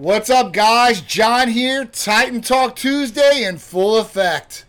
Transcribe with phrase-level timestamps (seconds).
[0.00, 1.02] What's up, guys?
[1.02, 4.64] John here, Titan Talk Tuesday in full effect.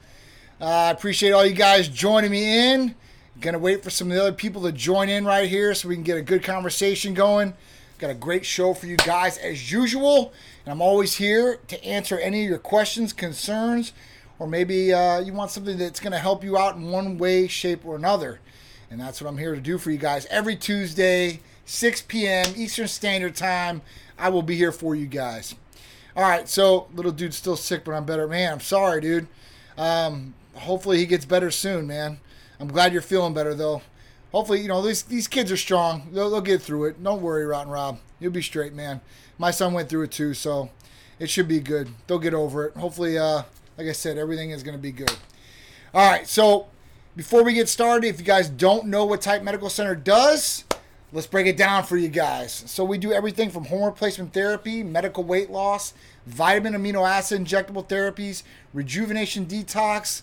[0.60, 2.96] Uh, I appreciate all you guys joining me in.
[3.40, 5.96] Gonna wait for some of the other people to join in right here so we
[5.96, 7.54] can get a good conversation going.
[7.98, 10.34] Got a great show for you guys as usual,
[10.66, 13.94] and I'm always here to answer any of your questions, concerns,
[14.38, 17.86] or maybe uh, you want something that's gonna help you out in one way, shape,
[17.86, 18.42] or another.
[18.90, 21.40] And that's what I'm here to do for you guys every Tuesday,
[21.72, 22.54] 6 p.m.
[22.58, 23.82] Eastern Standard Time.
[24.20, 25.56] I will be here for you guys.
[26.18, 28.28] All right, so little dude's still sick, but I'm better.
[28.28, 29.28] Man, I'm sorry, dude.
[29.78, 32.20] Um, hopefully he gets better soon, man.
[32.60, 33.82] I'm glad you're feeling better though.
[34.34, 36.10] Hopefully, you know these these kids are strong.
[36.12, 37.02] They'll, they'll get through it.
[37.02, 38.00] Don't worry, Rotten Rob.
[38.20, 39.00] You'll be straight, man.
[39.38, 40.72] My son went through it too, so
[41.20, 41.90] it should be good.
[42.06, 42.76] They'll get over it.
[42.76, 43.44] Hopefully, uh,
[43.78, 45.16] like I said, everything is going to be good.
[45.94, 46.68] All right, so
[47.16, 50.66] before we get started, if you guys don't know what Titan Medical Center does,
[51.14, 52.64] let's break it down for you guys.
[52.68, 55.94] So we do everything from hormone replacement therapy, medical weight loss,
[56.26, 58.44] vitamin amino acid injectable therapies,
[58.74, 60.22] rejuvenation detox,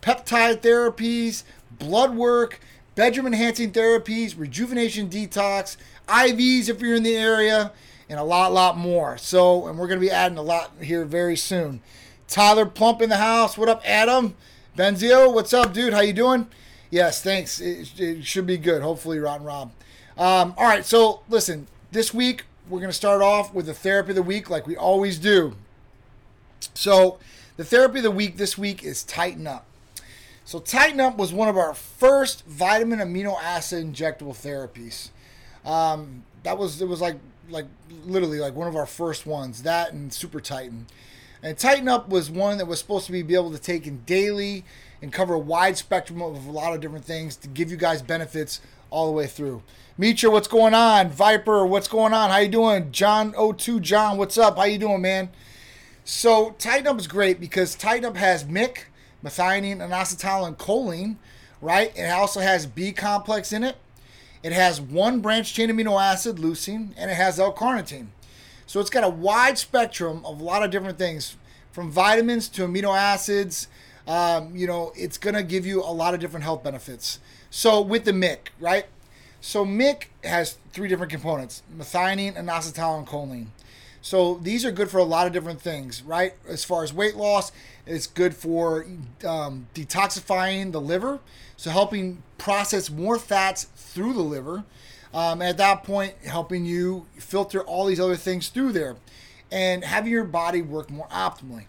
[0.00, 2.60] peptide therapies, blood work,
[2.94, 7.72] bedroom enhancing therapies, rejuvenation detox, IVs if you're in the area,
[8.08, 9.18] and a lot, lot more.
[9.18, 11.80] So, and we're going to be adding a lot here very soon.
[12.26, 13.56] Tyler Plump in the house.
[13.58, 14.34] What up, Adam?
[14.76, 15.92] Benzio, what's up, dude?
[15.92, 16.46] How you doing?
[16.90, 17.60] Yes, thanks.
[17.60, 18.82] It, it should be good.
[18.82, 19.72] Hopefully, Rotten Rob.
[20.18, 21.68] Um, all right, so listen.
[21.92, 24.76] This week we're going to start off with the therapy of the week, like we
[24.76, 25.54] always do.
[26.74, 27.18] So,
[27.56, 29.64] the therapy of the week this week is Tighten Up.
[30.44, 35.10] So Tighten Up was one of our first vitamin amino acid injectable therapies.
[35.64, 37.16] Um, that was it was like
[37.50, 37.66] like
[38.04, 39.62] literally like one of our first ones.
[39.62, 40.86] That and Super Titan.
[41.42, 44.02] And Tighten Up was one that was supposed to be, be able to take in
[44.06, 44.64] daily
[45.02, 48.02] and cover a wide spectrum of a lot of different things to give you guys
[48.02, 48.60] benefits
[48.90, 49.62] all the way through.
[49.96, 51.10] Mitra, what's going on?
[51.10, 52.30] Viper, what's going on?
[52.30, 52.92] How you doing?
[52.92, 54.56] John O2 John, what's up?
[54.56, 55.30] How you doing, man?
[56.04, 58.86] So Tighten Up is great because Tighten Up has MIC,
[59.24, 61.16] methionine, inositol, and choline,
[61.60, 61.92] right?
[61.96, 63.76] It also has B complex in it.
[64.42, 68.06] It has one branch chain amino acid, leucine, and it has L-carnitine.
[68.66, 71.36] So it's got a wide spectrum of a lot of different things,
[71.72, 73.68] from vitamins to amino acids.
[74.06, 77.18] Um, you know, it's gonna give you a lot of different health benefits.
[77.50, 78.86] So with the MIC, right?
[79.40, 83.46] So MIC has three different components: methionine, inositol, and choline.
[84.00, 86.34] So these are good for a lot of different things, right?
[86.48, 87.52] As far as weight loss,
[87.86, 88.86] it's good for
[89.26, 91.20] um, detoxifying the liver,
[91.56, 94.64] so helping process more fats through the liver.
[95.12, 98.96] Um, at that point, helping you filter all these other things through there
[99.50, 101.64] and having your body work more optimally.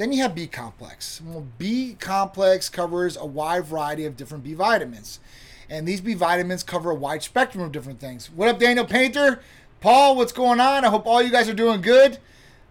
[0.00, 1.20] Then you have B complex.
[1.22, 5.20] Well, B complex covers a wide variety of different B vitamins.
[5.68, 8.30] And these B vitamins cover a wide spectrum of different things.
[8.30, 9.42] What up, Daniel Painter?
[9.82, 10.86] Paul, what's going on?
[10.86, 12.16] I hope all you guys are doing good.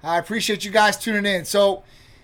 [0.01, 1.45] I appreciate you guys tuning in.
[1.45, 1.83] So,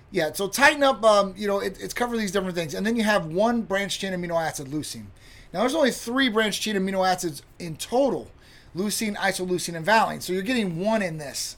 [0.09, 2.73] yeah, so Tighten Up, um, you know, it, it's covering these different things.
[2.73, 5.05] And then you have one branch chain amino acid, leucine.
[5.53, 8.31] Now, there's only three branch chain amino acids in total
[8.75, 10.21] leucine, isoleucine, and valine.
[10.21, 11.57] So you're getting one in this,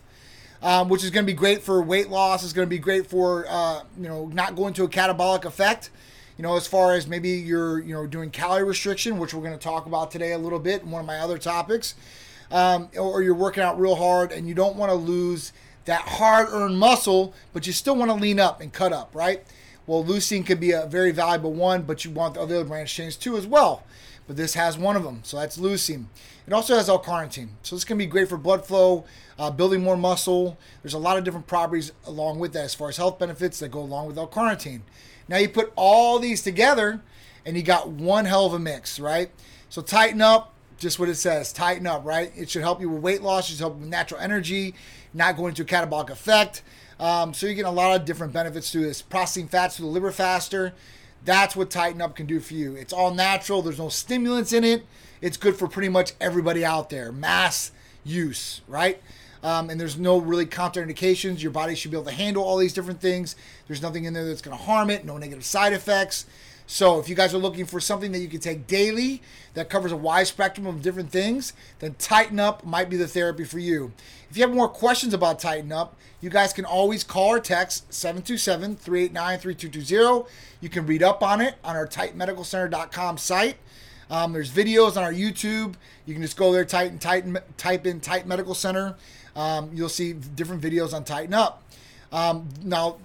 [0.61, 2.43] um, which is going to be great for weight loss.
[2.43, 5.89] It's going to be great for, uh, you know, not going to a catabolic effect.
[6.37, 9.57] You know, as far as maybe you're, you know, doing calorie restriction, which we're going
[9.57, 11.95] to talk about today a little bit in one of my other topics,
[12.51, 15.51] um, or you're working out real hard and you don't want to lose
[15.85, 19.43] that hard-earned muscle, but you still want to lean up and cut up, right?
[19.87, 23.15] Well, leucine could be a very valuable one, but you want the other branch chains
[23.15, 23.83] too as well.
[24.27, 26.05] But this has one of them, so that's leucine.
[26.45, 29.05] It also has L-carnitine, so this can be great for blood flow,
[29.37, 30.57] uh, building more muscle.
[30.81, 33.69] There's a lot of different properties along with that as far as health benefits that
[33.69, 34.81] go along with L-carnitine.
[35.27, 37.01] Now you put all these together,
[37.45, 39.29] and you got one hell of a mix, right?
[39.69, 42.31] So tighten up, just what it says, tighten up, right?
[42.35, 44.73] It should help you with weight loss, it should help with natural energy,
[45.13, 46.61] not going into a catabolic effect.
[46.99, 49.01] Um, so you get a lot of different benefits through this.
[49.01, 50.73] Processing fats through the liver faster.
[51.25, 52.75] That's what Tighten Up can do for you.
[52.75, 53.61] It's all natural.
[53.61, 54.85] There's no stimulants in it.
[55.21, 57.11] It's good for pretty much everybody out there.
[57.11, 57.71] Mass
[58.03, 59.01] use, right?
[59.47, 61.41] Um, and there's no really contraindications.
[61.41, 63.37] Your body should be able to handle all these different things.
[63.65, 65.05] There's nothing in there that's going to harm it.
[65.05, 66.25] No negative side effects.
[66.65, 69.21] So if you guys are looking for something that you can take daily
[69.53, 73.45] that covers a wide spectrum of different things, then Tighten Up might be the therapy
[73.45, 73.93] for you.
[74.29, 77.89] If you have more questions about Tighten Up, you guys can always call or text
[77.89, 80.27] 727-389-3220.
[80.59, 83.55] You can read up on it on our TitanMedicalCenter.com site.
[84.09, 85.75] Um, there's videos on our YouTube.
[86.05, 88.97] You can just go there, Titan, Titan, type in Titan Medical Center.
[89.37, 91.63] Um, you'll see different videos on Tighten Up.
[92.11, 92.97] Um, now,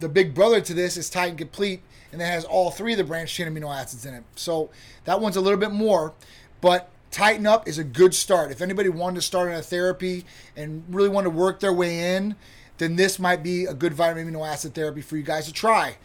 [0.00, 1.82] the big brother to this is Titan Complete
[2.14, 4.24] and it has all three of the branched chain amino acids in it.
[4.36, 4.70] So
[5.04, 6.14] that one's a little bit more,
[6.60, 8.50] but Tighten Up is a good start.
[8.50, 10.24] If anybody wanted to start on a therapy
[10.56, 12.36] and really want to work their way in,
[12.78, 15.96] then this might be a good vitamin amino acid therapy for you guys to try.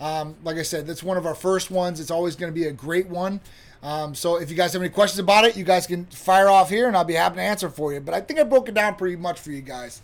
[0.00, 2.00] Um, like I said, that's one of our first ones.
[2.00, 3.40] It's always going to be a great one.
[3.82, 6.68] Um, so if you guys have any questions about it, you guys can fire off
[6.68, 8.00] here and I'll be happy to answer for you.
[8.00, 10.02] But I think I broke it down pretty much for you guys.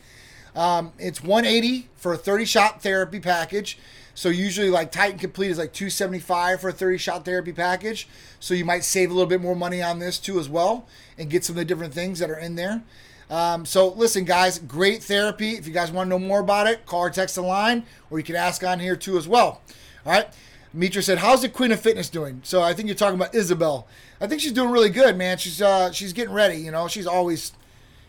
[0.54, 3.78] Um, it's 180 for a 30 shot therapy package.
[4.14, 8.06] So usually like Titan Complete is like 275 for a 30 shot therapy package.
[8.38, 10.86] So you might save a little bit more money on this too as well
[11.18, 12.82] and get some of the different things that are in there.
[13.28, 15.52] Um, so listen, guys, great therapy.
[15.52, 18.18] If you guys want to know more about it, call or text the line, or
[18.18, 19.62] you can ask on here too as well.
[20.06, 20.28] All right.
[20.74, 23.86] Mitra said, "How's the Queen of Fitness doing?" So I think you're talking about Isabel.
[24.20, 25.38] I think she's doing really good, man.
[25.38, 26.56] She's uh, she's getting ready.
[26.56, 27.52] You know, she's always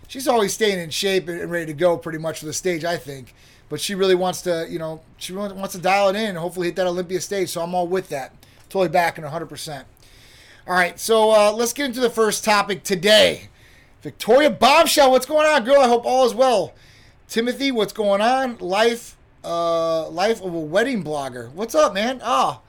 [0.08, 2.84] she's always staying in shape and ready to go, pretty much for the stage.
[2.84, 3.36] I think,
[3.70, 6.38] but she really wants to, you know, she really wants to dial it in and
[6.38, 7.50] hopefully hit that Olympia stage.
[7.50, 8.34] So I'm all with that.
[8.70, 9.46] Totally back in 100.
[9.46, 9.86] percent
[10.68, 13.50] All right, so uh, let's get into the first topic today.
[14.02, 15.80] Victoria Bombshell, what's going on, girl?
[15.80, 16.74] I hope all is well.
[17.28, 18.58] Timothy, what's going on?
[18.60, 19.15] Life,
[19.46, 21.52] uh, life of a wedding blogger.
[21.52, 22.20] What's up, man?
[22.24, 22.62] Oh,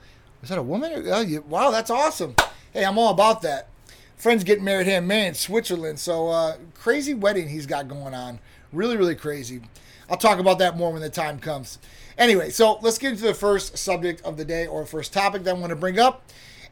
[0.43, 1.03] is that a woman?
[1.07, 2.35] Oh, you, wow, that's awesome.
[2.71, 3.69] Hey, I'm all about that.
[4.15, 5.99] Friends getting married here, man, in Switzerland.
[5.99, 8.39] So uh, crazy wedding he's got going on.
[8.71, 9.61] Really, really crazy.
[10.09, 11.79] I'll talk about that more when the time comes.
[12.17, 15.55] Anyway, so let's get into the first subject of the day or first topic that
[15.55, 16.23] I want to bring up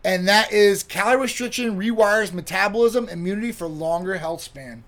[0.06, 4.84] and that is calorie restriction rewires metabolism immunity for longer health span.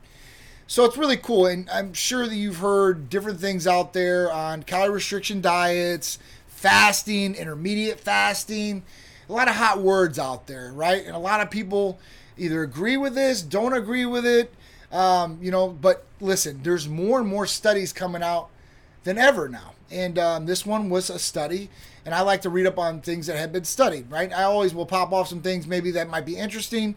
[0.69, 4.63] So it's really cool, and I'm sure that you've heard different things out there on
[4.63, 8.83] calorie restriction diets, fasting, intermediate fasting,
[9.29, 11.05] a lot of hot words out there, right?
[11.05, 11.99] And a lot of people
[12.37, 14.53] either agree with this, don't agree with it,
[14.91, 15.69] um, you know.
[15.69, 18.49] But listen, there's more and more studies coming out
[19.05, 21.69] than ever now, and um, this one was a study
[22.07, 24.31] and I like to read up on things that have been studied, right?
[24.31, 26.95] I always will pop off some things maybe that might be interesting,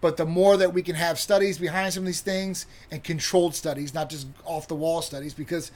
[0.00, 3.54] but the more that we can have studies behind some of these things and controlled
[3.54, 5.72] studies, not just off the wall studies, because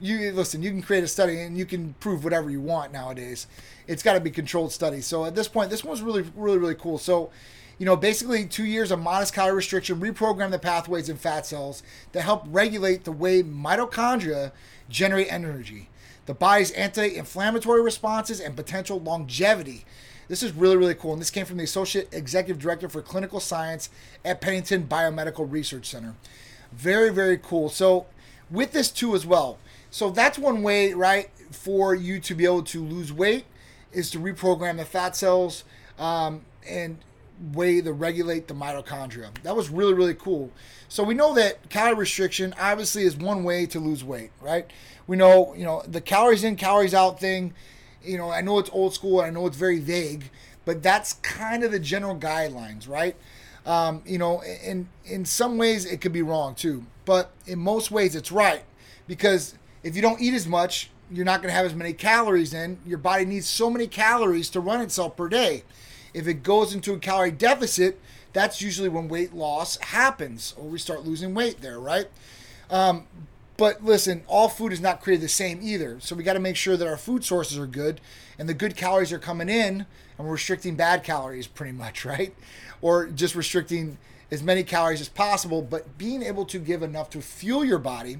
[0.00, 3.46] you listen, you can create a study and you can prove whatever you want nowadays.
[3.86, 5.06] It's got to be controlled studies.
[5.06, 6.98] So at this point, this one's really, really, really cool.
[6.98, 7.30] So,
[7.78, 11.82] you know, basically two years of modest calorie restriction reprogram the pathways in fat cells
[12.12, 14.52] that help regulate the way mitochondria
[14.88, 15.88] generate energy
[16.26, 19.84] the body's anti inflammatory responses, and potential longevity.
[20.28, 21.12] This is really, really cool.
[21.12, 23.90] And this came from the Associate Executive Director for Clinical Science
[24.24, 26.14] at Pennington Biomedical Research Center.
[26.72, 27.68] Very, very cool.
[27.68, 28.06] So,
[28.50, 29.58] with this too, as well.
[29.90, 33.44] So, that's one way, right, for you to be able to lose weight
[33.92, 35.64] is to reprogram the fat cells
[35.98, 36.98] um, and
[37.52, 39.30] way to regulate the mitochondria.
[39.42, 40.50] That was really, really cool.
[40.88, 44.70] So we know that calorie restriction obviously is one way to lose weight, right?
[45.06, 47.54] We know, you know, the calories in, calories out thing,
[48.02, 50.30] you know, I know it's old school, I know it's very vague,
[50.64, 53.16] but that's kind of the general guidelines, right?
[53.66, 57.90] Um, you know, in in some ways it could be wrong too, but in most
[57.90, 58.62] ways it's right
[59.06, 62.52] because if you don't eat as much, you're not going to have as many calories
[62.54, 62.78] in.
[62.86, 65.64] Your body needs so many calories to run itself per day.
[66.12, 68.00] If it goes into a calorie deficit,
[68.32, 72.08] that's usually when weight loss happens or we start losing weight there, right?
[72.70, 73.06] Um,
[73.56, 75.98] but listen, all food is not created the same either.
[76.00, 78.00] So we got to make sure that our food sources are good
[78.38, 79.86] and the good calories are coming in
[80.18, 82.34] and we're restricting bad calories pretty much, right?
[82.80, 83.98] Or just restricting
[84.30, 88.18] as many calories as possible, but being able to give enough to fuel your body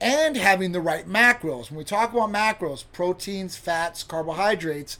[0.00, 1.70] and having the right macros.
[1.70, 4.98] When we talk about macros, proteins, fats, carbohydrates,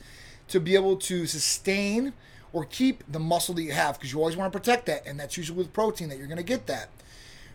[0.48, 2.12] to be able to sustain
[2.52, 5.18] or keep the muscle that you have because you always want to protect that, and
[5.18, 6.88] that's usually with protein that you're going to get that.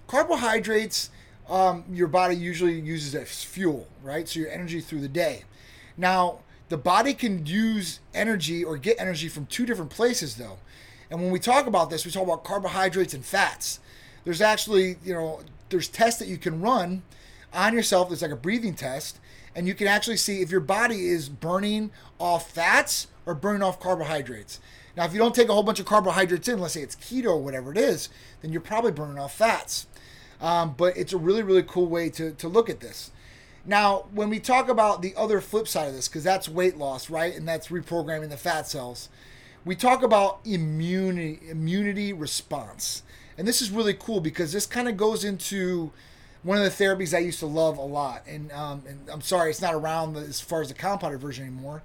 [0.07, 1.09] Carbohydrates,
[1.49, 4.27] um, your body usually uses as fuel, right?
[4.27, 5.43] So your energy through the day.
[5.97, 10.57] Now, the body can use energy or get energy from two different places, though.
[11.09, 13.79] And when we talk about this, we talk about carbohydrates and fats.
[14.23, 17.03] There's actually, you know, there's tests that you can run
[17.53, 18.07] on yourself.
[18.07, 19.19] There's like a breathing test,
[19.53, 23.79] and you can actually see if your body is burning off fats or burning off
[23.79, 24.61] carbohydrates.
[24.95, 27.27] Now, if you don't take a whole bunch of carbohydrates in, let's say it's keto
[27.27, 28.09] or whatever it is,
[28.41, 29.87] then you're probably burning off fats.
[30.41, 33.11] Um, but it's a really, really cool way to, to look at this.
[33.65, 37.09] Now, when we talk about the other flip side of this, because that's weight loss,
[37.09, 37.35] right?
[37.35, 39.09] And that's reprogramming the fat cells,
[39.63, 43.03] we talk about immunity, immunity response.
[43.37, 45.91] And this is really cool because this kind of goes into
[46.41, 48.23] one of the therapies I used to love a lot.
[48.27, 51.83] And, um, and I'm sorry, it's not around as far as the compounded version anymore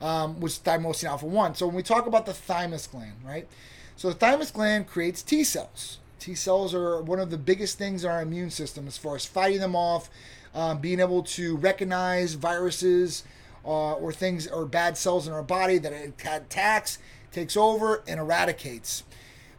[0.00, 1.56] um, was thymosin alpha 1.
[1.56, 3.46] So when we talk about the thymus gland, right?
[3.96, 5.98] So the thymus gland creates T cells.
[6.18, 9.24] T cells are one of the biggest things in our immune system as far as
[9.24, 10.10] fighting them off,
[10.54, 13.24] um, being able to recognize viruses
[13.64, 16.98] uh, or things or bad cells in our body that it attacks,
[17.32, 19.04] takes over, and eradicates.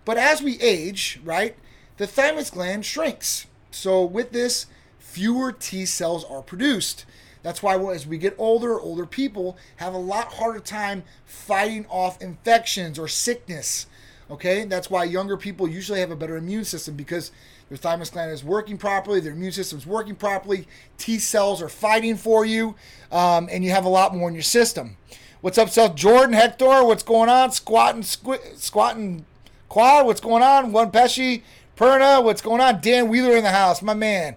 [0.05, 1.55] But as we age, right,
[1.97, 3.45] the thymus gland shrinks.
[3.71, 4.65] So with this,
[4.97, 7.05] fewer T cells are produced.
[7.41, 12.21] That's why as we get older, older people have a lot harder time fighting off
[12.21, 13.87] infections or sickness.
[14.31, 17.31] Okay, that's why younger people usually have a better immune system because
[17.67, 20.67] their thymus gland is working properly, their immune system is working properly,
[20.97, 22.75] T cells are fighting for you,
[23.11, 24.97] um, and you have a lot more in your system.
[25.41, 26.83] What's up, South Jordan, Hector?
[26.83, 27.51] What's going on?
[27.51, 29.25] Squatting, squ- squatting,
[29.67, 30.05] quad.
[30.05, 30.71] What's going on?
[30.73, 31.41] One Pesci,
[31.75, 32.23] Perna.
[32.23, 32.81] What's going on?
[32.81, 34.35] Dan Wheeler in the house, my man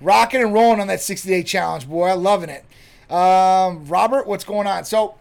[0.00, 2.10] rocking and rolling on that 60 day challenge, boy.
[2.10, 2.64] I'm loving it.
[3.12, 4.84] Um, Robert, what's going on?
[4.84, 5.16] So,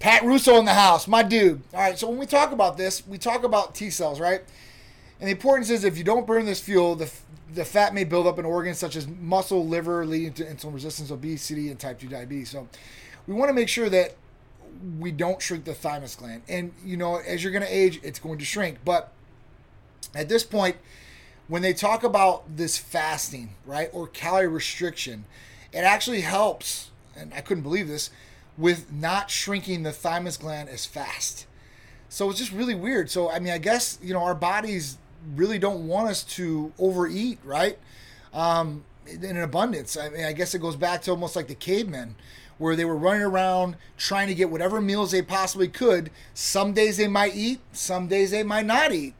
[0.00, 1.62] Pat Russo in the house, my dude.
[1.72, 4.40] All right, so when we talk about this, we talk about T cells, right?
[5.20, 7.12] And the importance is if you don't burn this fuel, the,
[7.54, 11.10] the fat may build up in organs such as muscle, liver, leading to insulin resistance,
[11.10, 12.48] obesity, and type 2 diabetes.
[12.48, 12.66] So,
[13.26, 14.16] we want to make sure that
[14.98, 16.42] we don't shrink the thymus gland.
[16.48, 18.78] And, you know, as you're going to age, it's going to shrink.
[18.84, 19.12] But
[20.14, 20.76] at this point,
[21.46, 25.26] when they talk about this fasting, right, or calorie restriction,
[25.72, 28.10] it actually helps, and I couldn't believe this,
[28.60, 31.46] with not shrinking the thymus gland as fast.
[32.10, 33.10] So it's just really weird.
[33.10, 34.98] So, I mean, I guess, you know, our bodies
[35.34, 37.78] really don't want us to overeat, right?
[38.34, 39.96] Um, in an abundance.
[39.96, 42.16] I mean, I guess it goes back to almost like the cavemen
[42.58, 46.10] where they were running around trying to get whatever meals they possibly could.
[46.34, 49.14] Some days they might eat, some days they might not eat.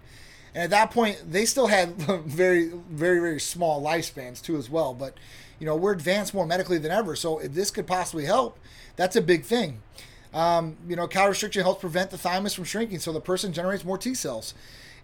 [0.54, 1.94] And at that point, they still had
[2.26, 4.92] very, very, very small lifespans too, as well.
[4.92, 5.14] But
[5.58, 7.14] you know, we're advanced more medically than ever.
[7.14, 8.58] So if this could possibly help,
[9.00, 9.80] that's a big thing.
[10.34, 13.82] Um, you know, calorie restriction helps prevent the thymus from shrinking, so the person generates
[13.82, 14.52] more T cells.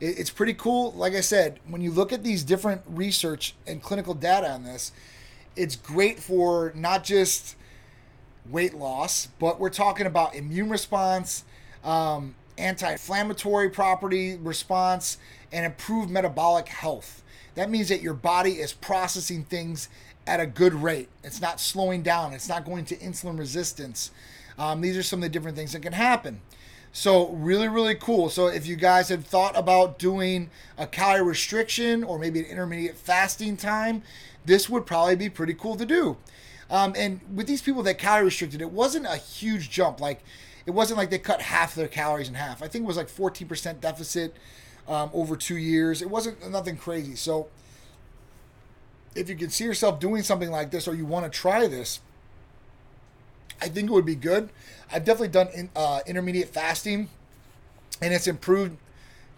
[0.00, 0.92] It, it's pretty cool.
[0.92, 4.92] Like I said, when you look at these different research and clinical data on this,
[5.56, 7.56] it's great for not just
[8.50, 11.44] weight loss, but we're talking about immune response.
[11.82, 15.18] Um, anti-inflammatory property response
[15.52, 17.22] and improved metabolic health.
[17.54, 19.88] That means that your body is processing things
[20.26, 21.09] at a good rate.
[21.23, 22.33] It's not slowing down.
[22.33, 24.11] It's not going to insulin resistance.
[24.59, 26.40] Um, these are some of the different things that can happen.
[26.92, 28.30] So really, really cool.
[28.30, 32.97] So if you guys have thought about doing a calorie restriction or maybe an intermediate
[32.97, 34.02] fasting time,
[34.47, 36.16] this would probably be pretty cool to do.
[36.71, 40.00] Um, and with these people that calorie restricted, it wasn't a huge jump.
[40.00, 40.25] Like
[40.64, 42.62] it wasn't like they cut half their calories in half.
[42.62, 44.35] I think it was like 14% deficit
[44.88, 46.02] um, over two years.
[46.02, 47.14] It wasn't nothing crazy.
[47.14, 47.49] So
[49.16, 52.00] if you can see yourself doing something like this or you want to try this,
[53.61, 54.50] I think it would be good.
[54.92, 57.08] I've definitely done in, uh, intermediate fasting,
[58.00, 58.76] and it's improved.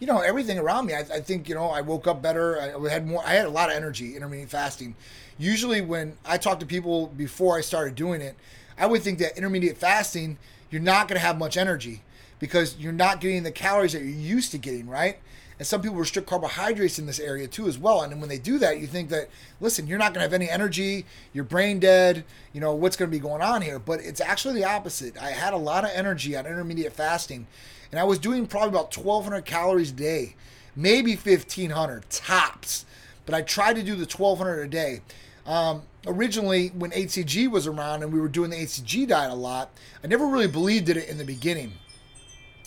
[0.00, 0.94] You know everything around me.
[0.94, 2.60] I, I, think you know I woke up better.
[2.60, 3.22] I had more.
[3.24, 4.94] I had a lot of energy intermediate fasting.
[5.38, 8.36] Usually when I talk to people before I started doing it,
[8.76, 10.38] I would think that intermediate fasting
[10.70, 12.02] you're not going to have much energy
[12.38, 15.18] because you're not getting the calories that you're used to getting, right?
[15.58, 18.02] And some people restrict carbohydrates in this area too, as well.
[18.02, 19.28] And when they do that, you think that,
[19.60, 23.10] listen, you're not going to have any energy, you're brain dead, you know, what's going
[23.10, 23.78] to be going on here?
[23.78, 25.20] But it's actually the opposite.
[25.20, 27.46] I had a lot of energy on intermediate fasting,
[27.90, 30.36] and I was doing probably about 1,200 calories a day,
[30.76, 32.86] maybe 1,500 tops.
[33.26, 35.00] But I tried to do the 1,200 a day.
[35.44, 39.70] Um, originally, when HCG was around and we were doing the HCG diet a lot,
[40.04, 41.72] I never really believed in it in the beginning.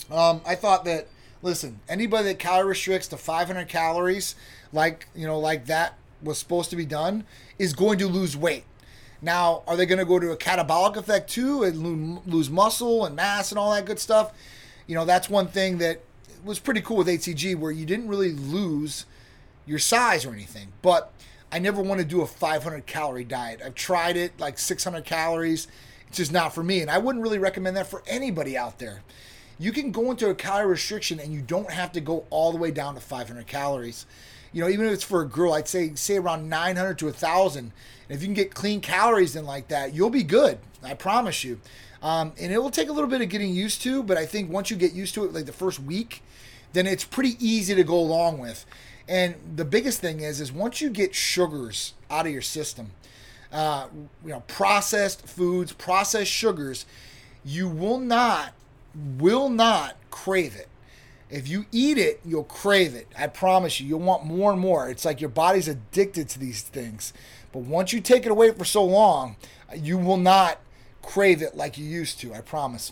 [0.10, 1.08] Um, I thought that,
[1.42, 4.36] listen, anybody that calorie restricts to 500 calories,
[4.72, 7.26] like you know, like that was supposed to be done,
[7.58, 8.64] is going to lose weight.
[9.22, 13.16] Now, are they going to go to a catabolic effect too and lose muscle and
[13.16, 14.34] mass and all that good stuff?
[14.88, 16.02] You know, that's one thing that
[16.44, 19.06] was pretty cool with HCG where you didn't really lose
[19.66, 21.14] your size or anything, but
[21.52, 23.62] I never want to do a 500 calorie diet.
[23.64, 25.68] I've tried it, like 600 calories.
[26.08, 26.82] It's just not for me.
[26.82, 29.04] And I wouldn't really recommend that for anybody out there.
[29.62, 32.58] You can go into a calorie restriction and you don't have to go all the
[32.58, 34.08] way down to 500 calories.
[34.52, 37.60] You know, even if it's for a girl, I'd say say around 900 to 1,000.
[37.66, 37.72] And
[38.10, 40.58] if you can get clean calories in like that, you'll be good.
[40.82, 41.60] I promise you.
[42.02, 44.50] Um, and it will take a little bit of getting used to, but I think
[44.50, 46.24] once you get used to it, like the first week,
[46.74, 48.66] then it's pretty easy to go along with.
[49.08, 52.94] And the biggest thing is, is once you get sugars out of your system,
[53.52, 53.90] uh,
[54.24, 56.88] you know, processed foods, processed sugars,
[57.46, 58.54] you will not,
[58.96, 60.68] will not crave it.
[61.30, 63.08] If you eat it, you'll crave it.
[63.18, 64.90] I promise you, you'll want more and more.
[64.90, 67.14] It's like your body's addicted to these things.
[67.54, 69.38] But once you take it away for so long,
[69.74, 70.60] you will not
[71.02, 72.34] crave it like you used to.
[72.34, 72.92] I promise.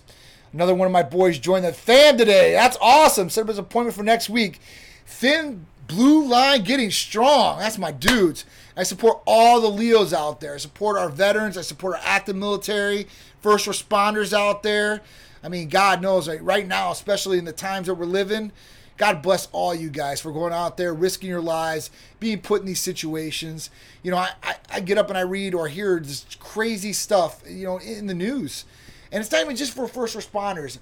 [0.54, 2.54] Another one of my boys joined the fam today.
[2.54, 3.30] That's awesome.
[3.30, 4.60] Set up his appointment for next week.
[5.06, 7.58] Thin Blue line getting strong.
[7.58, 8.46] That's my dudes.
[8.78, 10.54] I support all the Leos out there.
[10.54, 11.58] I support our veterans.
[11.58, 13.08] I support our active military,
[13.42, 15.02] first responders out there.
[15.44, 18.52] I mean, God knows, right, right now, especially in the times that we're living,
[18.98, 22.68] God bless all you guys for going out there, risking your lives, being put in
[22.68, 23.70] these situations.
[24.04, 27.42] You know, I, I, I get up and I read or hear this crazy stuff,
[27.48, 28.66] you know, in the news.
[29.12, 30.80] And it's not even just for first responders.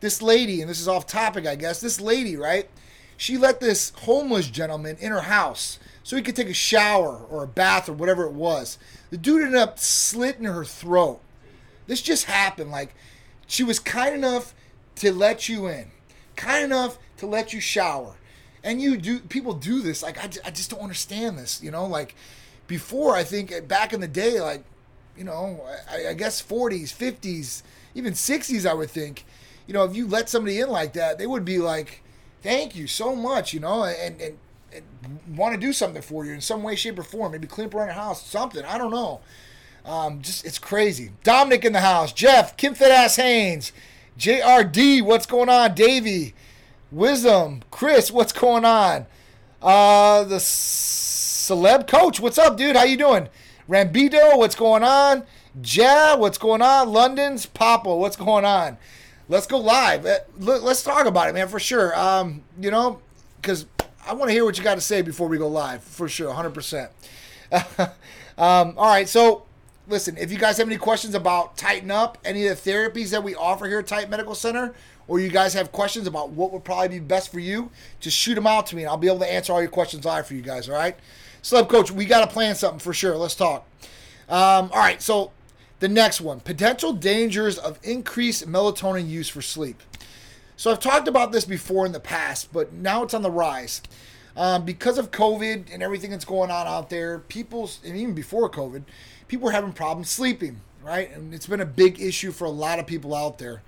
[0.00, 2.68] This lady, and this is off topic, I guess, this lady, right?
[3.16, 7.44] She let this homeless gentleman in her house so he could take a shower or
[7.44, 8.76] a bath or whatever it was.
[9.08, 11.20] The dude ended up slitting her throat.
[11.86, 12.70] This just happened.
[12.70, 12.94] Like,
[13.46, 14.54] she was kind enough
[14.96, 15.90] to let you in,
[16.36, 18.16] kind enough to let you shower.
[18.62, 20.02] And you do, people do this.
[20.02, 21.84] Like, I, I just don't understand this, you know?
[21.86, 22.14] Like,
[22.66, 24.64] before, I think eh, back in the day, like,
[25.16, 25.60] you know,
[25.90, 27.62] I, I guess 40s, 50s,
[27.94, 29.24] even 60s, I would think,
[29.66, 32.02] you know, if you let somebody in like that, they would be like,
[32.42, 34.38] thank you so much, you know, and, and,
[34.72, 37.32] and want to do something for you in some way, shape, or form.
[37.32, 38.64] Maybe clean up around your house, something.
[38.64, 39.20] I don't know.
[39.84, 41.10] Um, just it's crazy.
[41.22, 42.12] Dominic in the house.
[42.12, 43.72] Jeff, Kim Fit Ass Haynes,
[44.18, 45.74] JRD, what's going on?
[45.74, 46.34] Davey,
[46.90, 49.06] Wisdom, Chris, what's going on?
[49.60, 52.76] Uh, the celeb coach, what's up, dude?
[52.76, 53.28] How you doing?
[53.68, 55.24] Rambido, what's going on?
[55.62, 56.90] Ja, what's going on?
[56.92, 58.78] London's Papa, what's going on?
[59.28, 60.06] Let's go live.
[60.06, 61.98] Uh, let's talk about it, man, for sure.
[61.98, 63.00] Um, you know,
[63.40, 63.66] because
[64.06, 66.32] I want to hear what you got to say before we go live, for sure,
[66.32, 66.88] 100%.
[68.38, 69.44] um, all right, so
[69.88, 73.22] listen, if you guys have any questions about Tighten Up, any of the therapies that
[73.22, 74.74] we offer here at Titan Medical Center,
[75.06, 78.34] or you guys have questions about what would probably be best for you, just shoot
[78.34, 80.34] them out to me and I'll be able to answer all your questions live for
[80.34, 80.96] you guys, all right?
[81.42, 83.16] Celeb Coach, we got to plan something for sure.
[83.16, 83.66] Let's talk.
[84.28, 85.32] Um, all right, so
[85.80, 89.82] the next one potential dangers of increased melatonin use for sleep.
[90.56, 93.82] So I've talked about this before in the past, but now it's on the rise.
[94.36, 98.50] Um, because of COVID and everything that's going on out there, people, and even before
[98.50, 98.82] COVID,
[99.28, 101.10] people are having problems sleeping, right?
[101.14, 103.62] And it's been a big issue for a lot of people out there.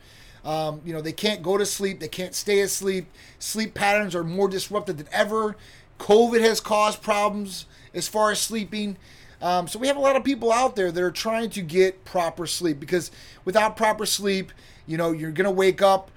[0.45, 3.07] Um, you know, they can't go to sleep, they can't stay asleep.
[3.39, 5.57] Sleep patterns are more disrupted than ever.
[5.99, 8.97] COVID has caused problems as far as sleeping.
[9.43, 12.05] Um, so we have a lot of people out there that are trying to get
[12.05, 13.11] proper sleep because
[13.45, 14.53] without proper sleep,
[14.87, 16.11] you know, you're going to wake up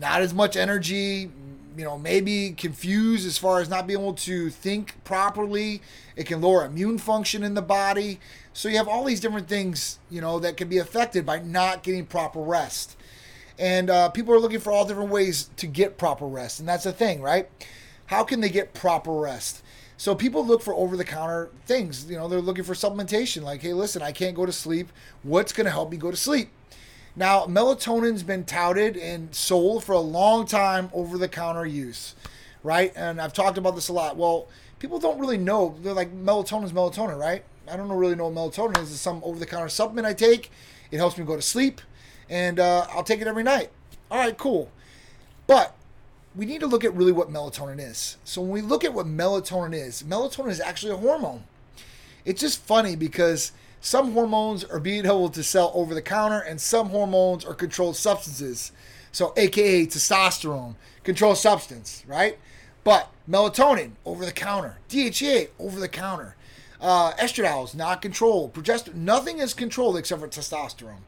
[0.00, 1.30] not as much energy,
[1.76, 5.82] you know, maybe confused as far as not being able to think properly.
[6.16, 8.20] It can lower immune function in the body.
[8.52, 11.82] So you have all these different things, you know, that can be affected by not
[11.82, 12.96] getting proper rest.
[13.58, 16.60] And uh, people are looking for all different ways to get proper rest.
[16.60, 17.48] And that's the thing, right?
[18.06, 19.62] How can they get proper rest?
[19.96, 22.10] So people look for over the counter things.
[22.10, 23.42] You know, they're looking for supplementation.
[23.42, 24.88] Like, hey, listen, I can't go to sleep.
[25.22, 26.50] What's going to help me go to sleep?
[27.14, 32.14] Now, melatonin's been touted and sold for a long time over the counter use,
[32.62, 32.92] right?
[32.96, 34.16] And I've talked about this a lot.
[34.16, 34.48] Well,
[34.78, 35.76] people don't really know.
[35.82, 37.44] They're like, melatonin's melatonin, right?
[37.70, 38.90] I don't really know what melatonin is.
[38.90, 40.50] It's some over the counter supplement I take.
[40.90, 41.80] It helps me go to sleep,
[42.28, 43.70] and uh, I'll take it every night.
[44.10, 44.70] All right, cool.
[45.46, 45.74] But
[46.34, 48.16] we need to look at really what melatonin is.
[48.24, 51.44] So when we look at what melatonin is, melatonin is actually a hormone.
[52.24, 56.60] It's just funny because some hormones are being able to sell over the counter, and
[56.60, 58.70] some hormones are controlled substances.
[59.10, 62.38] So, AKA testosterone, controlled substance, right?
[62.84, 64.78] But melatonin, over the counter.
[64.88, 66.36] DHEA, over the counter.
[66.80, 68.54] Uh, estradiol is not controlled.
[68.54, 71.02] Progesterone, nothing is controlled except for testosterone.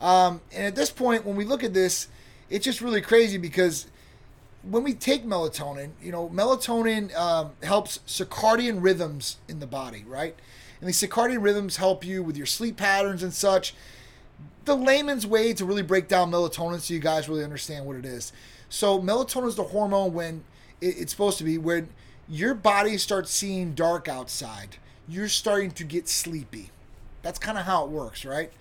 [0.00, 2.08] Um, and at this point, when we look at this,
[2.48, 3.86] it's just really crazy because
[4.68, 10.34] when we take melatonin, you know, melatonin um, helps circadian rhythms in the body, right?
[10.80, 13.74] And these circadian rhythms help you with your sleep patterns and such.
[14.64, 18.04] The layman's way to really break down melatonin so you guys really understand what it
[18.04, 18.32] is.
[18.68, 20.44] So, melatonin is the hormone when
[20.80, 21.88] it's supposed to be when
[22.28, 24.76] your body starts seeing dark outside,
[25.08, 26.70] you're starting to get sleepy.
[27.22, 28.52] That's kind of how it works, right?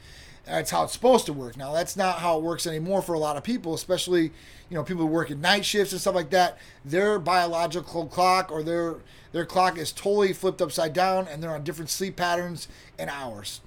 [0.50, 1.58] That's how it's supposed to work.
[1.58, 4.32] Now, that's not how it works anymore for a lot of people, especially
[4.70, 6.58] you know people who work in night shifts and stuff like that.
[6.84, 8.96] Their biological clock or their
[9.32, 13.62] their clock is totally flipped upside down, and they're on different sleep patterns and hours.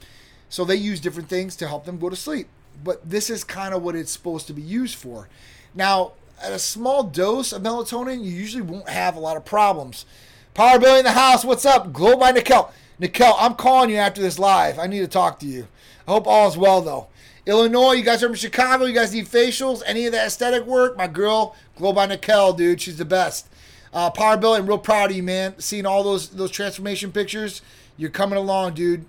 [0.48, 2.48] So they use different things to help them go to sleep.
[2.82, 5.28] But this is kind of what it's supposed to be used for.
[5.74, 10.04] Now, at a small dose of melatonin, you usually won't have a lot of problems.
[10.52, 11.92] Power Billy in the house, what's up?
[11.92, 12.72] Glow by Nikel.
[12.98, 14.78] Nikel, I'm calling you after this live.
[14.78, 15.68] I need to talk to you.
[16.06, 17.08] I hope all is well though.
[17.44, 18.84] Illinois, you guys are from Chicago.
[18.84, 20.96] You guys need facials, any of that aesthetic work?
[20.96, 23.48] My girl, Glow by Nikel, dude, she's the best.
[23.92, 25.58] Uh, Power Bill, I'm real proud of you, man.
[25.58, 27.60] Seeing all those those transformation pictures,
[27.96, 29.04] you're coming along, dude.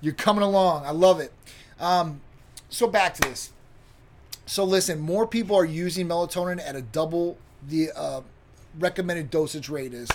[0.00, 0.84] You're coming along.
[0.84, 1.32] I love it.
[1.78, 2.20] Um,
[2.68, 3.52] so back to this.
[4.46, 7.38] So listen, more people are using melatonin at a double
[7.68, 8.22] the uh,
[8.78, 10.08] recommended dosage rate is,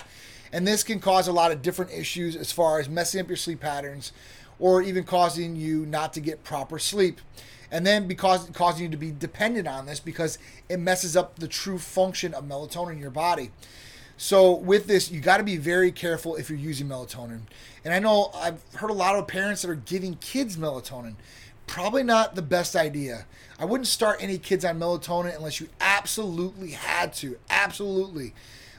[0.52, 3.36] and this can cause a lot of different issues as far as messing up your
[3.36, 4.12] sleep patterns,
[4.58, 7.20] or even causing you not to get proper sleep.
[7.70, 11.48] and then because causing you to be dependent on this because it messes up the
[11.48, 13.50] true function of melatonin in your body.
[14.16, 17.42] So with this, you got to be very careful if you're using melatonin.
[17.84, 21.14] And I know I've heard a lot of parents that are giving kids melatonin.
[21.68, 23.26] Probably not the best idea.
[23.60, 27.38] I wouldn't start any kids on melatonin unless you absolutely had to.
[27.50, 28.34] Absolutely.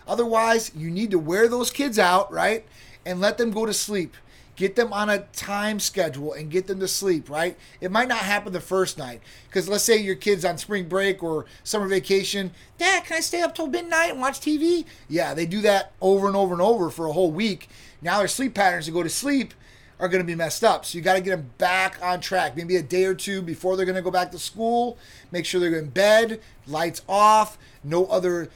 [0.09, 2.65] Otherwise, you need to wear those kids out, right?
[3.05, 4.17] And let them go to sleep.
[4.55, 7.55] Get them on a time schedule and get them to sleep, right?
[7.79, 9.21] It might not happen the first night.
[9.47, 12.51] Because let's say your kid's on spring break or summer vacation.
[12.79, 14.83] Dad, can I stay up till midnight and watch TV?
[15.07, 17.69] Yeah, they do that over and over and over for a whole week.
[18.01, 19.53] Now their sleep patterns to go to sleep
[19.99, 20.85] are going to be messed up.
[20.85, 22.55] So you got to get them back on track.
[22.55, 24.97] Maybe a day or two before they're going to go back to school.
[25.31, 28.49] Make sure they're in bed, lights off, no other,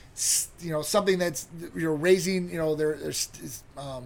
[0.62, 3.13] you know, something that's you know raising you know their, their
[3.77, 4.06] um,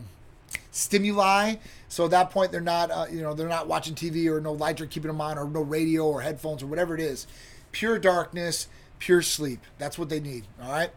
[0.72, 1.56] stimuli.
[1.90, 4.54] So at that point they're not uh, you know they're not watching TV or no
[4.54, 7.28] lights are keeping them on or no radio or headphones or whatever it is.
[7.72, 8.68] Pure darkness,
[9.00, 9.60] pure sleep.
[9.78, 10.46] That's what they need.
[10.62, 10.90] All right.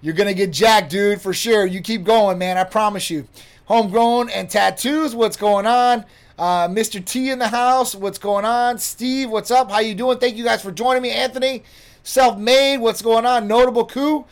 [0.00, 1.66] You're gonna get jacked, dude, for sure.
[1.66, 2.56] You keep going, man.
[2.56, 3.26] I promise you
[3.66, 5.14] homegrown and tattoos.
[5.14, 6.04] What's going on?
[6.38, 7.04] Uh, Mr.
[7.04, 7.94] T in the house.
[7.94, 8.78] What's going on?
[8.78, 9.70] Steve, what's up?
[9.70, 10.18] How you doing?
[10.18, 11.10] Thank you guys for joining me.
[11.10, 11.64] Anthony,
[12.02, 12.78] self-made.
[12.78, 13.46] What's going on?
[13.46, 14.24] Notable coup.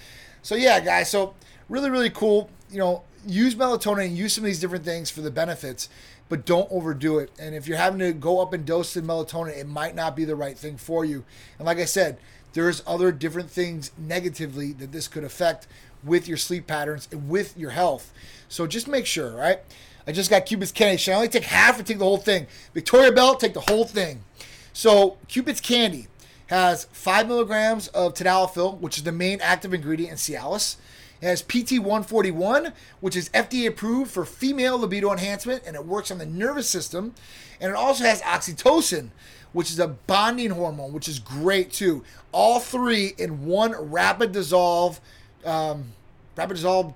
[0.42, 1.10] So yeah, guys.
[1.10, 1.34] So
[1.68, 2.48] really, really cool.
[2.70, 5.88] You know, use melatonin use some of these different things for the benefits,
[6.28, 7.30] but don't overdo it.
[7.38, 10.24] And if you're having to go up and dose the melatonin, it might not be
[10.24, 11.24] the right thing for you.
[11.58, 12.18] And like I said,
[12.58, 15.68] there's other different things negatively that this could affect
[16.02, 18.12] with your sleep patterns and with your health.
[18.48, 19.60] So just make sure, right?
[20.08, 20.96] I just got Cupid's candy.
[20.96, 22.48] Should I only take half or take the whole thing?
[22.74, 24.24] Victoria Bell, take the whole thing.
[24.72, 26.08] So Cupid's candy
[26.48, 30.78] has five milligrams of tadalafil, which is the main active ingredient in Cialis.
[31.20, 36.18] It has PT141, which is FDA approved for female libido enhancement, and it works on
[36.18, 37.14] the nervous system.
[37.60, 39.10] And it also has oxytocin,
[39.52, 42.04] which is a bonding hormone, which is great too.
[42.32, 45.00] All three in one rapid dissolve,
[45.44, 45.92] um,
[46.36, 46.94] rapid dissolve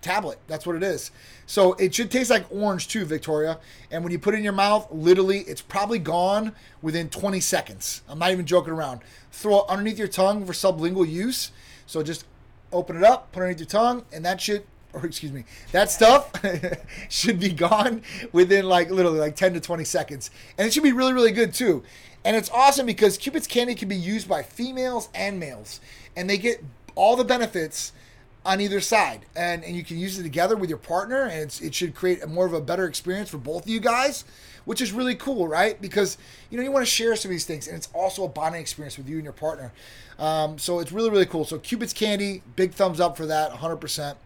[0.00, 0.38] tablet.
[0.46, 1.10] That's what it is.
[1.46, 3.58] So it should taste like orange too, Victoria.
[3.90, 8.02] And when you put it in your mouth, literally, it's probably gone within 20 seconds.
[8.08, 9.00] I'm not even joking around.
[9.32, 11.50] Throw it underneath your tongue for sublingual use.
[11.86, 12.24] So just
[12.72, 15.90] open it up, put it underneath your tongue, and that shit, or excuse me, that
[15.90, 16.32] stuff
[17.08, 20.30] should be gone within like literally like 10 to 20 seconds.
[20.58, 21.82] And it should be really, really good too.
[22.24, 25.80] And it's awesome because Cupid's candy can be used by females and males,
[26.14, 26.62] and they get
[26.94, 27.92] all the benefits
[28.44, 31.74] on either side, and and you can use it together with your partner, and it
[31.74, 34.24] should create a more of a better experience for both of you guys,
[34.64, 35.80] which is really cool, right?
[35.80, 36.18] Because
[36.50, 38.60] you know you want to share some of these things, and it's also a bonding
[38.60, 39.72] experience with you and your partner.
[40.18, 41.44] Um, so it's really really cool.
[41.44, 44.16] So Cupid's Candy, big thumbs up for that, 100%.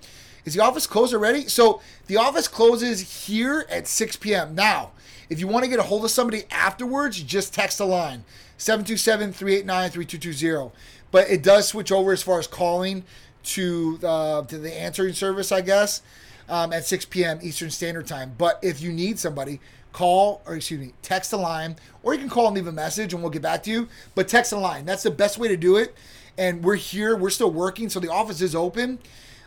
[0.44, 1.48] Is the office closed already?
[1.48, 4.54] So the office closes here at 6 p.m.
[4.54, 4.92] Now,
[5.30, 8.24] if you want to get a hold of somebody afterwards, just text the line
[8.58, 10.70] 727 389 3220.
[11.10, 13.04] But it does switch over as far as calling
[13.44, 16.02] to uh, to the answering service, I guess,
[16.48, 17.38] um, at 6 p.m.
[17.42, 18.34] Eastern Standard Time.
[18.36, 19.60] But if you need somebody,
[19.92, 23.14] call or excuse me, text the line, or you can call and leave a message,
[23.14, 23.88] and we'll get back to you.
[24.14, 24.84] But text the line.
[24.84, 25.94] That's the best way to do it.
[26.36, 27.16] And we're here.
[27.16, 28.98] We're still working, so the office is open.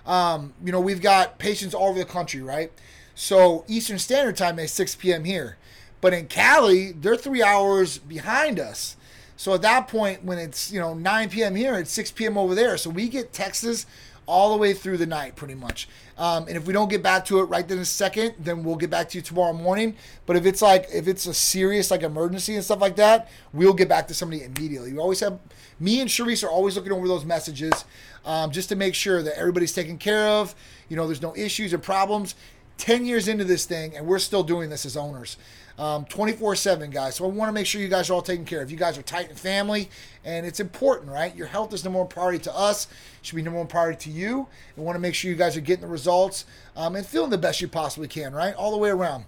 [0.07, 2.71] Um, you know, we've got patients all over the country, right?
[3.13, 5.25] So Eastern Standard Time is 6 p.m.
[5.25, 5.57] here.
[6.01, 8.95] But in Cali, they're three hours behind us.
[9.35, 11.55] So at that point, when it's you know 9 p.m.
[11.55, 12.37] here, it's 6 p.m.
[12.37, 12.77] over there.
[12.77, 13.85] So we get Texas
[14.27, 15.87] all the way through the night, pretty much.
[16.17, 18.75] Um, and if we don't get back to it right then a second, then we'll
[18.75, 19.95] get back to you tomorrow morning.
[20.25, 23.73] But if it's like if it's a serious like emergency and stuff like that, we'll
[23.73, 24.93] get back to somebody immediately.
[24.93, 25.39] We always have
[25.79, 27.85] me and Sharice are always looking over those messages
[28.27, 30.53] um, just to make sure that everybody's taken care of.
[30.89, 32.35] You know, there's no issues or problems.
[32.77, 35.37] 10 years into this thing, and we're still doing this as owners
[35.77, 37.15] um, 24 7, guys.
[37.15, 38.71] So I want to make sure you guys are all taken care of.
[38.71, 39.89] You guys are tight and family,
[40.25, 41.35] and it's important, right?
[41.35, 42.87] Your health is number one priority to us,
[43.21, 44.47] should be number one priority to you.
[44.75, 47.37] We want to make sure you guys are getting the results um, and feeling the
[47.37, 48.55] best you possibly can, right?
[48.55, 49.25] All the way around.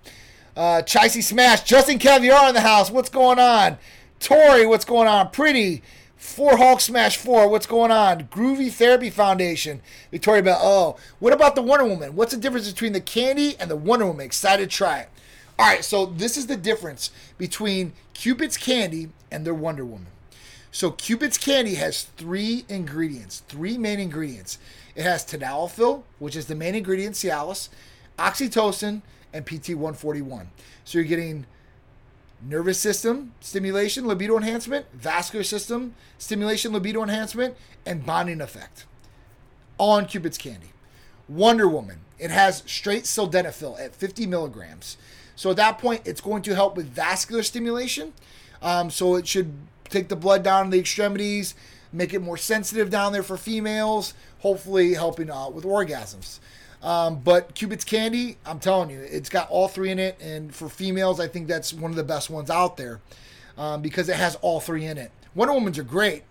[0.56, 2.90] Uh, Chicey Smash, Justin Caviar in the house.
[2.90, 3.78] What's going on?
[4.20, 5.30] Tori, what's going on?
[5.30, 5.84] Pretty.
[6.20, 8.26] Four Hulk Smash 4, what's going on?
[8.26, 9.80] Groovy Therapy Foundation,
[10.12, 10.60] Victoria Bell.
[10.62, 12.14] Oh, what about the Wonder Woman?
[12.14, 14.26] What's the difference between the candy and the Wonder Woman?
[14.26, 15.10] Excited to try it.
[15.58, 20.08] All right, so this is the difference between Cupid's Candy and their Wonder Woman.
[20.74, 24.60] So Cupid's Candy has three ingredients, three main ingredients.
[24.98, 27.70] It has tadalafil, which is the main ingredient, Cialis,
[28.18, 30.48] oxytocin, and PT141.
[30.84, 31.46] So you're getting
[32.42, 38.86] nervous system stimulation, libido enhancement, vascular system stimulation, libido enhancement, and bonding effect.
[39.78, 40.72] All On Cupid's Candy.
[41.28, 44.98] Wonder Woman, it has straight sildenafil at 50 milligrams.
[45.36, 48.14] So at that point, it's going to help with vascular stimulation,
[48.62, 49.54] Um, so it should
[49.86, 51.56] take the blood down to the extremities,
[51.92, 56.40] make it more sensitive down there for females, hopefully helping out with orgasms.
[56.82, 60.20] Um, but Cupid's Candy, I'm telling you, it's got all three in it.
[60.22, 63.02] And for females, I think that's one of the best ones out there
[63.58, 65.12] um, because it has all three in it.
[65.36, 66.24] Wonder Woman's are great,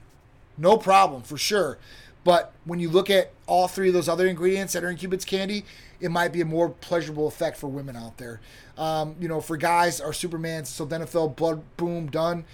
[0.57, 1.79] no problem for sure.
[2.25, 5.25] But when you look at all three of those other ingredients that are in Cupid's
[5.25, 5.65] Candy,
[6.01, 8.41] it might be a more pleasurable effect for women out there.
[8.77, 12.45] Um, you know, for guys, our Superman, sildenafil, blood boom, done.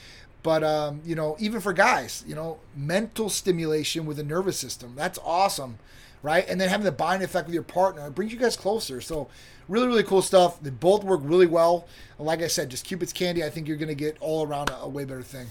[0.43, 4.93] But um, you know, even for guys, you know, mental stimulation with the nervous system,
[4.95, 5.79] that's awesome,
[6.25, 6.49] right?
[6.49, 9.01] And then having the binding effect with your partner it brings you guys closer.
[9.01, 9.29] So
[9.69, 10.61] really, really cool stuff.
[10.61, 11.87] They both work really well.
[12.19, 14.89] Like I said, just Cupid's Candy, I think you're gonna get all around a, a
[14.89, 15.47] way better thing.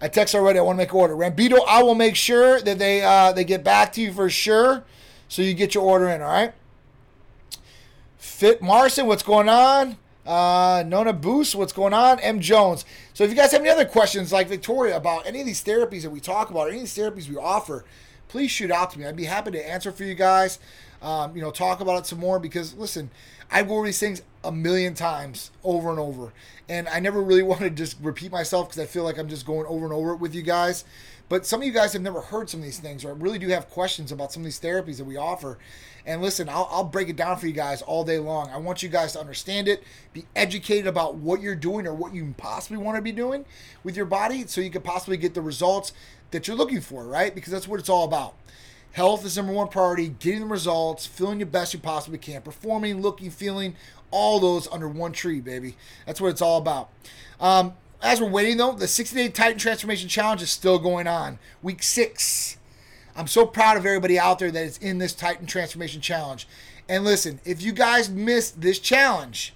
[0.00, 0.58] I text already.
[0.58, 1.14] I want to make an order.
[1.14, 4.84] Rambito, I will make sure that they uh, they get back to you for sure,
[5.28, 6.22] so you get your order in.
[6.22, 6.52] All right.
[8.18, 9.96] Fit Marson, what's going on?
[10.26, 12.18] Uh, Nona Boost, what's going on?
[12.20, 12.84] M Jones.
[13.14, 16.02] So if you guys have any other questions like Victoria about any of these therapies
[16.02, 17.84] that we talk about, or any of these therapies we offer,
[18.28, 19.06] please shoot out to me.
[19.06, 20.58] I'd be happy to answer for you guys.
[21.02, 23.10] Um, you know, talk about it some more because listen,
[23.50, 26.32] I go over these things a million times over and over,
[26.68, 29.46] and I never really want to just repeat myself because I feel like I'm just
[29.46, 30.84] going over and over it with you guys.
[31.28, 33.48] But some of you guys have never heard some of these things, or really do
[33.48, 35.58] have questions about some of these therapies that we offer.
[36.04, 38.50] And listen, I'll, I'll break it down for you guys all day long.
[38.50, 39.82] I want you guys to understand it,
[40.12, 43.46] be educated about what you're doing or what you possibly want to be doing
[43.82, 45.92] with your body so you can possibly get the results
[46.30, 47.34] that you're looking for, right?
[47.34, 48.34] Because that's what it's all about.
[48.92, 53.00] Health is number one priority, getting the results, feeling your best you possibly can, performing,
[53.00, 53.74] looking, feeling,
[54.12, 55.76] all those under one tree, baby.
[56.06, 56.90] That's what it's all about.
[57.40, 61.38] Um, as we're waiting, though, the 60 day Titan Transformation Challenge is still going on.
[61.62, 62.58] Week six.
[63.16, 66.46] I'm so proud of everybody out there that is in this Titan Transformation Challenge.
[66.86, 69.54] And listen, if you guys missed this challenge,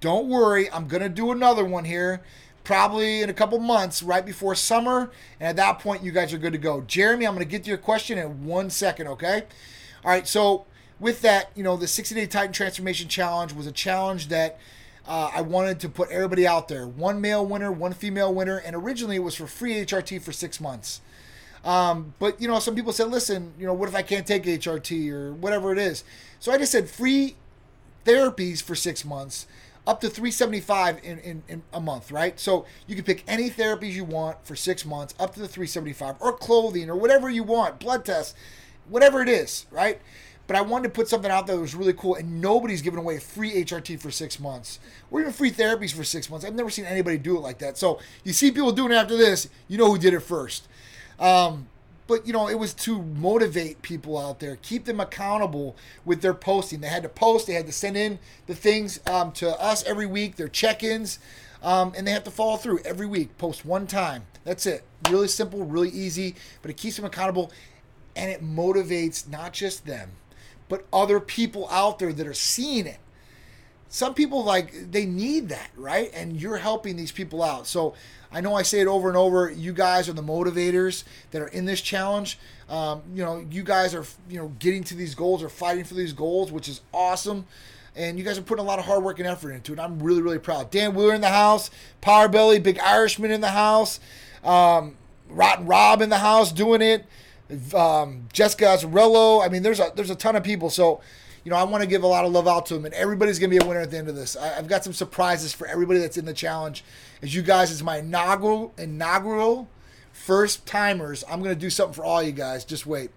[0.00, 0.70] don't worry.
[0.72, 2.22] I'm going to do another one here
[2.64, 5.10] probably in a couple months, right before summer.
[5.38, 6.80] And at that point, you guys are good to go.
[6.82, 9.42] Jeremy, I'm going to get to your question in one second, okay?
[10.04, 10.64] All right, so
[10.98, 14.58] with that, you know, the 60 Day Titan Transformation Challenge was a challenge that
[15.10, 16.86] uh, I wanted to put everybody out there.
[16.86, 20.60] One male winner, one female winner, and originally it was for free HRT for six
[20.60, 21.00] months.
[21.64, 24.46] Um, but you know, some people said, "Listen, you know, what if I can't take
[24.46, 26.04] HRT or whatever it is?"
[26.38, 27.34] So I just said free
[28.06, 29.48] therapies for six months,
[29.84, 32.38] up to 375 in, in, in a month, right?
[32.38, 36.16] So you can pick any therapies you want for six months, up to the 375,
[36.20, 38.34] or clothing, or whatever you want, blood tests,
[38.88, 40.00] whatever it is, right?
[40.50, 42.98] But I wanted to put something out there that was really cool, and nobody's giving
[42.98, 46.44] away free HRT for six months, or even free therapies for six months.
[46.44, 47.78] I've never seen anybody do it like that.
[47.78, 50.66] So you see people doing it after this, you know who did it first.
[51.20, 51.68] Um,
[52.08, 56.34] but you know, it was to motivate people out there, keep them accountable with their
[56.34, 56.80] posting.
[56.80, 60.06] They had to post, they had to send in the things um, to us every
[60.06, 61.20] week, their check-ins,
[61.62, 63.38] um, and they have to follow through every week.
[63.38, 64.24] Post one time.
[64.42, 64.82] That's it.
[65.10, 67.52] Really simple, really easy, but it keeps them accountable,
[68.16, 70.10] and it motivates not just them,
[70.70, 72.98] but other people out there that are seeing it.
[73.90, 76.10] Some people like they need that, right?
[76.14, 77.66] And you're helping these people out.
[77.66, 77.94] So
[78.32, 79.50] I know I say it over and over.
[79.50, 81.02] You guys are the motivators
[81.32, 82.38] that are in this challenge.
[82.68, 85.94] Um, you know, you guys are you know getting to these goals or fighting for
[85.94, 87.46] these goals, which is awesome.
[87.96, 89.80] And you guys are putting a lot of hard work and effort into it.
[89.80, 90.70] I'm really, really proud.
[90.70, 93.98] Dan Wheeler in the house, Power Belly, Big Irishman in the house,
[94.44, 94.96] um,
[95.28, 97.04] Rotten Rob in the house doing it,
[97.74, 99.44] um, Jessica Azzarello.
[99.44, 100.70] I mean, there's a there's a ton of people.
[100.70, 101.00] So
[101.44, 103.38] you know, I want to give a lot of love out to them, and everybody's
[103.38, 104.36] to be a winner at the end of this.
[104.36, 106.84] I, have got some surprises for everybody that's in the challenge.
[107.22, 109.68] As you guys, it's my inaugural inaugural
[110.12, 111.24] first timers.
[111.28, 112.64] I'm to do something for all you guys.
[112.64, 113.10] Just wait.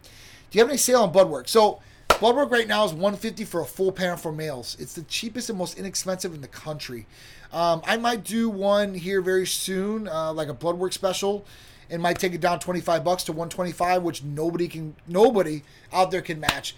[0.50, 1.50] Do you have any sale on blood work?
[1.50, 1.82] So,
[2.20, 4.78] blood work right now is 150 for a full panel for males.
[4.80, 7.08] It's the cheapest and most inexpensive in the country.
[7.52, 11.46] Um, I might do one here very soon, uh, like a blood work special
[11.90, 16.22] and might take it down 25 bucks to 125 which nobody can nobody out there
[16.22, 16.76] can match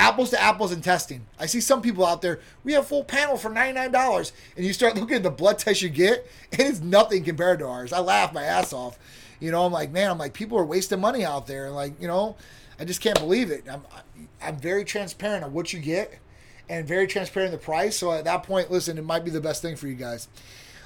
[0.00, 1.26] apples to apples in testing.
[1.38, 4.32] I see some people out there, we have full panel for $99.
[4.56, 7.66] And you start looking at the blood test you get, and it's nothing compared to
[7.66, 7.92] ours.
[7.92, 8.98] I laugh my ass off.
[9.40, 11.70] You know, I'm like, man, I'm like, people are wasting money out there.
[11.70, 12.36] Like, you know,
[12.78, 13.64] I just can't believe it.
[13.70, 13.82] I'm,
[14.42, 16.18] I'm very transparent on what you get
[16.68, 17.96] and very transparent in the price.
[17.96, 20.28] So at that point, listen, it might be the best thing for you guys.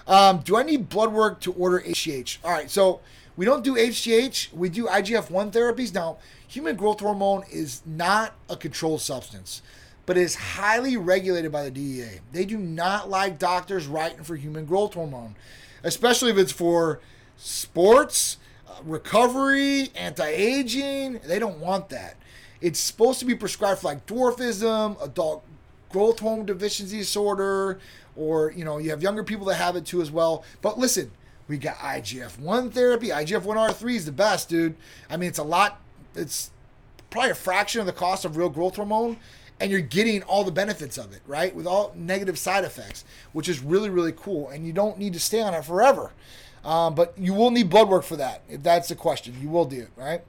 [0.07, 2.39] Um, do I need blood work to order HGH?
[2.45, 3.01] All right, so
[3.37, 4.53] we don't do HGH.
[4.53, 5.93] We do IGF 1 therapies.
[5.93, 9.63] Now, human growth hormone is not a controlled substance,
[10.07, 12.21] but is highly regulated by the DEA.
[12.33, 15.35] They do not like doctors writing for human growth hormone,
[15.83, 17.01] especially if it's for
[17.37, 21.21] sports, uh, recovery, anti aging.
[21.27, 22.17] They don't want that.
[22.61, 25.45] It's supposed to be prescribed for like dwarfism, adult
[25.91, 27.79] growth hormone deficiency disorder,
[28.17, 30.45] or you know, you have younger people that have it too as well.
[30.63, 31.11] But listen,
[31.47, 33.09] We got IGF 1 therapy.
[33.09, 34.75] IGF 1 R3 is the best, dude.
[35.11, 35.81] I mean, it's a lot,
[36.15, 36.51] it's
[37.11, 39.19] probably a fraction of the cost of real growth hormone,
[39.61, 41.55] and you're getting all the benefits of it, right?
[41.55, 44.49] With all negative side effects, which is really, really cool.
[44.49, 46.13] And you don't need to stay on it forever.
[46.65, 49.37] Um, but you will need blood work for that, if that's the question.
[49.41, 50.23] You will do it, right?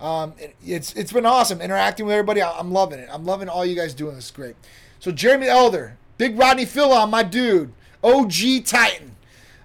[0.00, 2.42] Um, it, it's it's been awesome interacting with everybody.
[2.42, 3.08] I, am loving it.
[3.12, 4.14] I'm loving all you guys doing.
[4.14, 4.56] This is great.
[4.98, 9.16] So Jeremy Elder, Big Rodney Philon, my dude, OG Titan.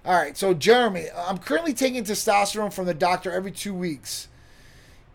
[0.06, 4.28] All right, so Jeremy, I'm currently taking testosterone from the doctor every two weeks.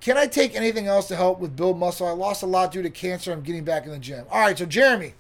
[0.02, 2.06] Can I take anything else to help with build muscle?
[2.06, 3.32] I lost a lot due to cancer.
[3.32, 4.26] I'm getting back in the gym.
[4.30, 5.14] All right, so Jeremy,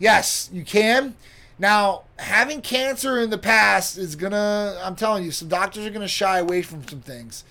[0.00, 1.14] yes, you can.
[1.56, 6.08] Now, having cancer in the past is gonna, I'm telling you, some doctors are gonna
[6.08, 7.44] shy away from some things.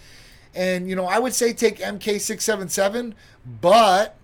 [0.53, 3.13] And, you know, I would say take MK677,
[3.61, 4.17] but,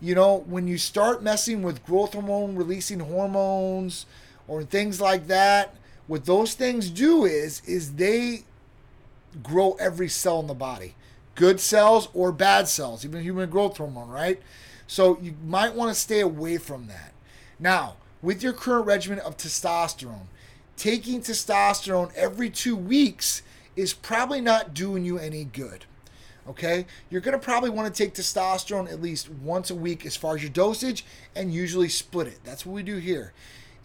[0.00, 4.06] you know, when you start messing with growth hormone releasing hormones
[4.48, 5.74] or things like that,
[6.06, 8.44] what those things do is, is they
[9.42, 10.94] grow every cell in the body.
[11.34, 14.40] Good cells or bad cells, even human growth hormone, right?
[14.86, 17.12] So you might want to stay away from that.
[17.58, 20.26] Now, with your current regimen of testosterone,
[20.76, 23.42] taking testosterone every two weeks
[23.74, 25.84] is probably not doing you any good.
[26.48, 26.86] Okay?
[27.10, 30.36] You're going to probably want to take testosterone at least once a week as far
[30.36, 32.38] as your dosage and usually split it.
[32.44, 33.32] That's what we do here.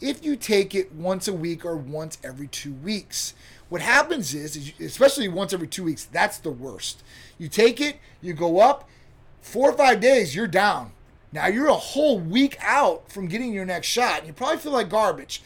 [0.01, 3.33] If you take it once a week or once every two weeks,
[3.69, 7.03] what happens is, especially once every two weeks, that's the worst.
[7.37, 8.89] You take it, you go up,
[9.41, 10.91] four or five days, you're down.
[11.31, 14.73] Now you're a whole week out from getting your next shot, and you probably feel
[14.73, 15.41] like garbage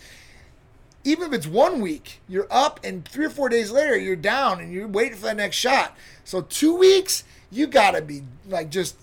[1.05, 4.59] even if it's one week, you're up, and three or four days later, you're down
[4.59, 5.95] and you're waiting for that next shot.
[6.23, 8.97] So, two weeks, you got to be like just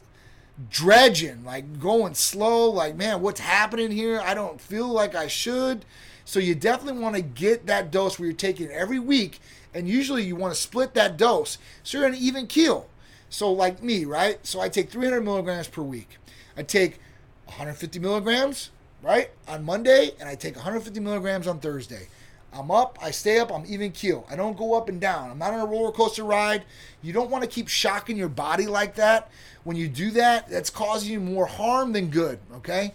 [0.70, 4.20] dredging, like going slow, like, man, what's happening here?
[4.20, 5.85] I don't feel like I should.
[6.25, 9.40] So, you definitely want to get that dose where you're taking every week,
[9.75, 12.88] and usually you want to split that dose so you're an even keel.
[13.29, 14.44] So, like me, right?
[14.46, 16.18] So, I take 300 milligrams per week.
[16.57, 17.01] I take
[17.46, 18.70] 150 milligrams
[19.03, 22.09] right, on Monday, and I take 150 milligrams on Thursday.
[22.54, 24.26] I'm up, I stay up, I'm even keel.
[24.30, 25.30] I don't go up and down.
[25.30, 26.64] I'm not on a roller coaster ride.
[27.02, 29.30] You don't want to keep shocking your body like that.
[29.64, 32.92] When you do that, that's causing you more harm than good, okay?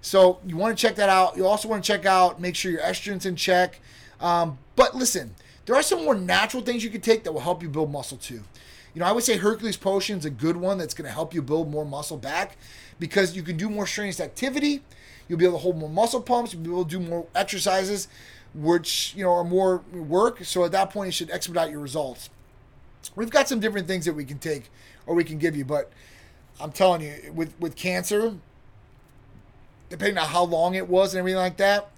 [0.00, 1.36] So you want to check that out.
[1.36, 3.80] You also want to check out, make sure your estrogen's in check.
[4.20, 5.34] Um, but listen,
[5.66, 8.18] there are some more natural things you can take that will help you build muscle
[8.18, 8.42] too.
[8.94, 11.34] You know, I would say Hercules Potion is a good one that's going to help
[11.34, 12.56] you build more muscle back
[12.98, 14.82] because you can do more strenuous activity
[15.28, 16.52] You'll be able to hold more muscle pumps.
[16.52, 18.08] You'll be able to do more exercises,
[18.56, 20.44] which you know are more work.
[20.44, 22.30] So at that point, you should expedite your results.
[23.14, 24.70] We've got some different things that we can take
[25.06, 25.92] or we can give you, but
[26.60, 28.34] I'm telling you, with with cancer,
[29.88, 31.90] depending on how long it was and everything like that,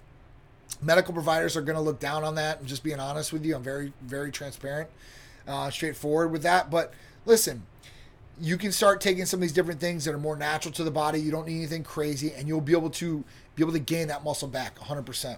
[0.81, 2.59] medical providers are going to look down on that.
[2.59, 3.55] I'm just being honest with you.
[3.55, 4.89] I'm very very transparent,
[5.47, 6.69] uh, straightforward with that.
[6.69, 6.93] But
[7.25, 7.63] listen,
[8.39, 10.91] you can start taking some of these different things that are more natural to the
[10.91, 11.19] body.
[11.19, 13.23] You don't need anything crazy, and you'll be able to
[13.55, 15.37] be able to gain that muscle back 100%.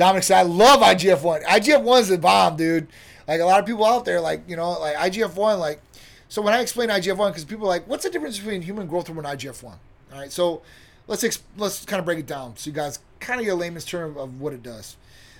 [0.00, 1.42] Dominic said, I love IGF 1.
[1.42, 2.88] IGF 1 is the bomb, dude.
[3.28, 5.82] Like a lot of people out there, like, you know, like IGF 1, like,
[6.30, 8.86] so when I explain IGF 1, because people are like, what's the difference between human
[8.86, 9.78] growth hormone and IGF 1?
[10.14, 10.62] All right, so
[11.06, 13.54] let's, exp- let's kind of break it down so you guys kind of get a
[13.54, 14.96] layman's term of what it does.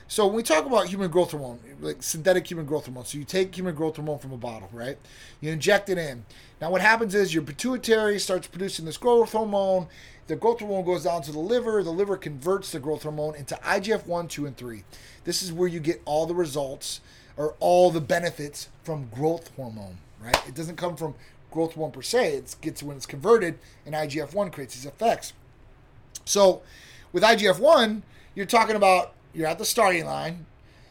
[0.08, 3.24] So when we talk about human growth hormone, like synthetic human growth hormone, so you
[3.24, 4.98] take human growth hormone from a bottle, right?
[5.40, 6.26] You inject it in.
[6.60, 9.86] Now what happens is your pituitary starts producing this growth hormone.
[10.26, 11.82] The growth hormone goes down to the liver.
[11.82, 14.84] The liver converts the growth hormone into IGF 1, 2, and 3.
[15.24, 17.00] This is where you get all the results
[17.36, 20.40] or all the benefits from growth hormone, right?
[20.46, 21.14] It doesn't come from
[21.50, 22.34] growth hormone per se.
[22.34, 25.32] It gets when it's converted, and IGF 1 creates these effects.
[26.24, 26.62] So
[27.12, 28.02] with IGF 1,
[28.34, 30.46] you're talking about you're at the starting line,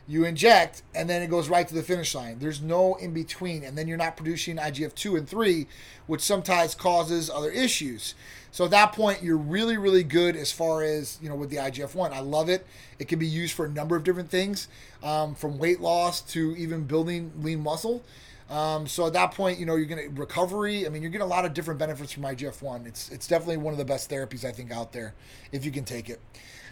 [0.07, 2.39] you inject, and then it goes right to the finish line.
[2.39, 5.67] There's no in between, and then you're not producing IGF 2 and 3,
[6.07, 8.15] which sometimes causes other issues.
[8.51, 11.57] So at that point, you're really, really good as far as, you know, with the
[11.57, 12.13] IGF 1.
[12.13, 12.65] I love it.
[12.97, 14.67] It can be used for a number of different things,
[15.03, 18.03] um, from weight loss to even building lean muscle.
[18.49, 20.85] Um, so at that point, you know, you're to recovery.
[20.85, 22.87] I mean, you're getting a lot of different benefits from IGF 1.
[22.87, 25.13] It's, it's definitely one of the best therapies, I think, out there
[25.51, 26.19] if you can take it.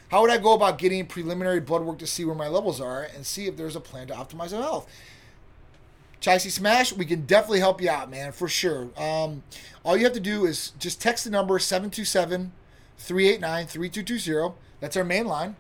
[0.10, 3.04] How would I go about getting preliminary blood work to see where my levels are
[3.04, 4.89] and see if there's a plan to optimize my health?
[6.28, 8.89] Chicey Smash, we can definitely help you out, man, for sure.
[8.97, 9.43] Um,
[9.86, 12.51] all you have to do is just text the number 727
[12.97, 14.55] 389 3220.
[14.82, 15.55] That's our main line.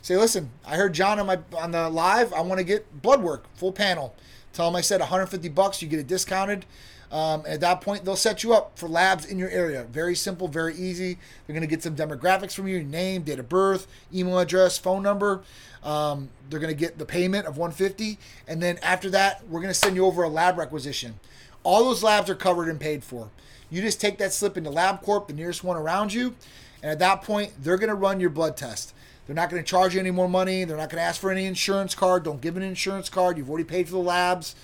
[0.00, 2.32] Say, listen, I heard John on my on the live.
[2.32, 4.14] I want to get blood work, full panel.
[4.54, 5.82] Tell him I said 150 bucks.
[5.82, 6.64] You get it discounted.
[7.12, 9.84] Um, at that point, they'll set you up for labs in your area.
[9.84, 11.18] Very simple, very easy.
[11.46, 15.02] They're going to get some demographics from you: name, date of birth, email address, phone
[15.02, 15.42] number.
[15.82, 19.72] Um, they're going to get the payment of 150, and then after that, we're going
[19.72, 21.20] to send you over a lab requisition.
[21.62, 23.30] All those labs are covered and paid for.
[23.70, 26.34] You just take that slip into LabCorp, the nearest one around you,
[26.82, 28.94] and at that point, they're going to run your blood test.
[29.26, 30.64] They're not going to charge you any more money.
[30.64, 32.22] They're not going to ask for any insurance card.
[32.22, 33.36] Don't give an insurance card.
[33.36, 34.54] You've already paid for the labs.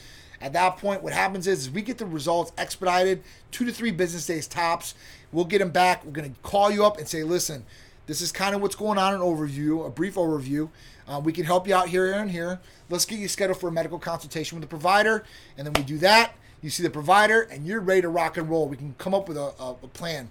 [0.40, 3.90] At that point, what happens is, is we get the results expedited, two to three
[3.90, 4.94] business days tops.
[5.32, 6.04] We'll get them back.
[6.04, 7.66] We're going to call you up and say, listen,
[8.06, 10.70] this is kind of what's going on, an overview, a brief overview.
[11.06, 12.60] Uh, we can help you out here and here.
[12.88, 15.24] Let's get you scheduled for a medical consultation with the provider.
[15.56, 16.34] And then we do that.
[16.62, 18.68] You see the provider, and you're ready to rock and roll.
[18.68, 20.30] We can come up with a, a, a plan.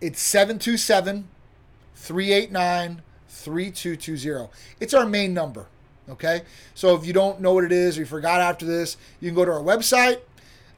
[0.00, 1.26] It's 727
[1.94, 4.50] 389 3220.
[4.78, 5.66] It's our main number.
[6.10, 6.42] Okay.
[6.74, 9.34] So if you don't know what it is or you forgot after this, you can
[9.34, 10.20] go to our website.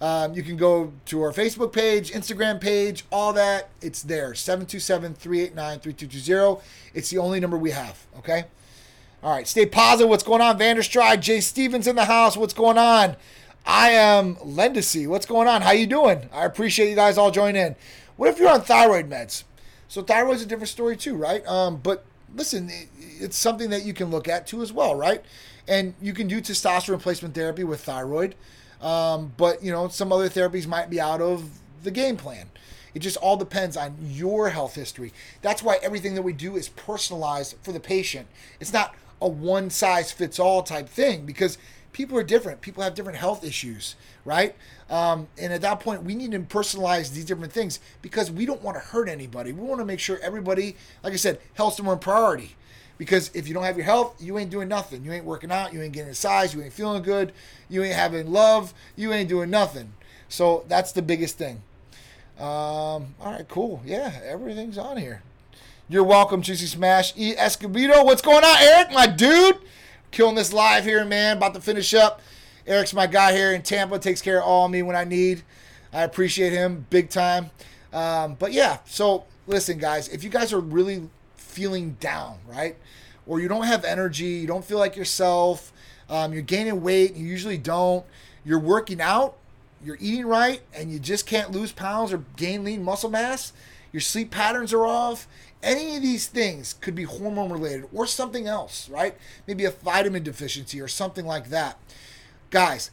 [0.00, 3.70] Um, you can go to our Facebook page, Instagram page, all that.
[3.80, 6.60] It's there 727 389 3220.
[6.92, 8.04] It's the only number we have.
[8.18, 8.44] Okay.
[9.22, 9.46] All right.
[9.46, 10.08] Stay positive.
[10.08, 10.58] What's going on?
[10.58, 12.36] Vanderstride, Jay Stevens in the house.
[12.36, 13.16] What's going on?
[13.64, 15.06] I am Lendacy.
[15.06, 15.62] What's going on?
[15.62, 16.28] How you doing?
[16.32, 17.76] I appreciate you guys all joining in.
[18.16, 19.44] What if you're on thyroid meds?
[19.86, 21.46] So thyroid's a different story too, right?
[21.46, 22.04] Um, but
[22.34, 25.22] listen, it's something that you can look at too as well, right?
[25.68, 28.34] And you can do testosterone replacement therapy with thyroid,
[28.80, 31.48] um, but you know some other therapies might be out of
[31.84, 32.50] the game plan.
[32.94, 35.12] It just all depends on your health history.
[35.40, 38.26] That's why everything that we do is personalized for the patient.
[38.60, 41.58] It's not a one size fits all type thing because
[41.92, 42.60] people are different.
[42.60, 43.94] People have different health issues,
[44.24, 44.54] right?
[44.90, 48.62] Um, and at that point, we need to personalize these different things because we don't
[48.62, 49.52] want to hurt anybody.
[49.52, 52.56] We want to make sure everybody, like I said, health's the one priority.
[52.98, 55.04] Because if you don't have your health, you ain't doing nothing.
[55.04, 55.72] You ain't working out.
[55.72, 56.54] You ain't getting size.
[56.54, 57.32] You ain't feeling good.
[57.68, 58.74] You ain't having love.
[58.96, 59.94] You ain't doing nothing.
[60.28, 61.62] So that's the biggest thing.
[62.38, 63.82] Um, all right, cool.
[63.84, 65.22] Yeah, everything's on here.
[65.92, 67.12] You're welcome, Juicy Smash.
[67.18, 67.34] E.
[67.34, 69.58] Escobedo, what's going on, Eric, my dude?
[70.10, 71.36] Killing this live here, man.
[71.36, 72.22] About to finish up.
[72.66, 73.98] Eric's my guy here in Tampa.
[73.98, 75.42] Takes care of all of me when I need.
[75.92, 77.50] I appreciate him big time.
[77.92, 82.76] Um, but yeah, so listen, guys, if you guys are really feeling down, right?
[83.26, 85.74] Or you don't have energy, you don't feel like yourself,
[86.08, 88.06] um, you're gaining weight, you usually don't,
[88.46, 89.36] you're working out,
[89.84, 93.52] you're eating right, and you just can't lose pounds or gain lean muscle mass,
[93.92, 95.28] your sleep patterns are off,
[95.62, 99.16] any of these things could be hormone related or something else, right?
[99.46, 101.78] Maybe a vitamin deficiency or something like that.
[102.50, 102.90] Guys,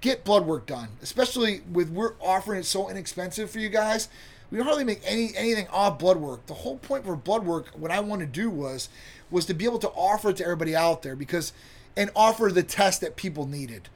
[0.00, 4.08] get blood work done, especially with we're offering it so inexpensive for you guys.
[4.50, 6.46] We hardly make any anything off blood work.
[6.46, 8.88] The whole point for blood work, what I want to do was
[9.30, 11.52] was to be able to offer it to everybody out there because
[11.96, 13.88] and offer the test that people needed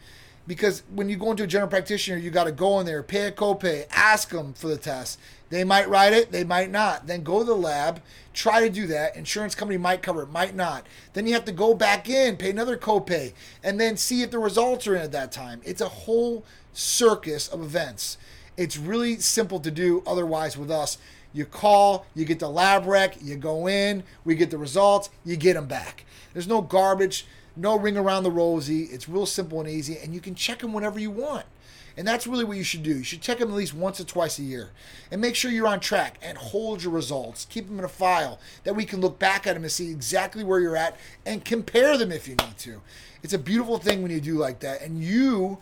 [0.48, 3.26] because when you go into a general practitioner, you got to go in there, pay
[3.26, 5.20] a copay, ask them for the test.
[5.50, 7.06] They might write it, they might not.
[7.06, 8.02] Then go to the lab,
[8.34, 9.16] try to do that.
[9.16, 10.86] Insurance company might cover it, might not.
[11.14, 13.32] Then you have to go back in, pay another copay,
[13.62, 15.60] and then see if the results are in at that time.
[15.64, 18.18] It's a whole circus of events.
[18.56, 20.98] It's really simple to do otherwise with us.
[21.32, 25.36] You call, you get the lab rec, you go in, we get the results, you
[25.36, 26.04] get them back.
[26.32, 27.26] There's no garbage
[27.58, 28.84] no ring around the rosy.
[28.84, 31.44] It's real simple and easy, and you can check them whenever you want.
[31.98, 32.96] And that's really what you should do.
[32.98, 34.70] You should check them at least once or twice a year
[35.10, 37.44] and make sure you're on track and hold your results.
[37.46, 40.44] Keep them in a file that we can look back at them and see exactly
[40.44, 40.96] where you're at
[41.26, 42.82] and compare them if you need to.
[43.24, 44.80] It's a beautiful thing when you do like that.
[44.80, 45.58] And you,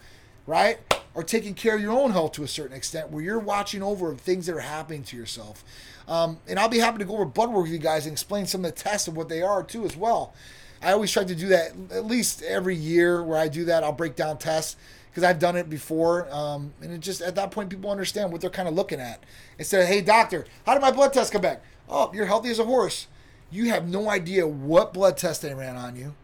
[0.47, 0.78] right,
[1.14, 4.14] are taking care of your own health to a certain extent where you're watching over
[4.14, 5.64] things that are happening to yourself.
[6.07, 8.44] Um, and I'll be happy to go over blood work with you guys and explain
[8.44, 10.34] some of the tests of what they are too as well.
[10.82, 13.82] I always try to do that at least every year where I do that.
[13.82, 14.76] I'll break down tests
[15.10, 16.28] because I've done it before.
[16.30, 19.24] Um, and it just, at that point, people understand what they're kind of looking at.
[19.58, 21.62] Instead of, hey, doctor, how did my blood test come back?
[21.88, 23.06] Oh, you're healthy as a horse.
[23.50, 26.14] You have no idea what blood test they ran on you.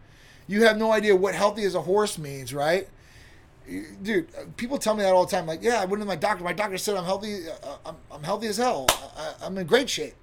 [0.46, 2.88] You have no idea what healthy as a horse means, right?
[4.02, 5.46] Dude, people tell me that all the time.
[5.46, 6.44] Like, yeah, I went to my doctor.
[6.44, 7.48] My doctor said I'm healthy.
[7.48, 8.86] Uh, I'm, I'm healthy as hell.
[9.16, 10.14] I, am in great shape.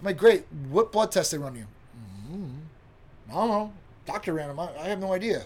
[0.00, 0.44] I'm like, great.
[0.68, 1.66] What blood test they run you?
[3.30, 3.72] I don't know.
[4.06, 4.58] Doctor ran them.
[4.58, 5.44] I have no idea.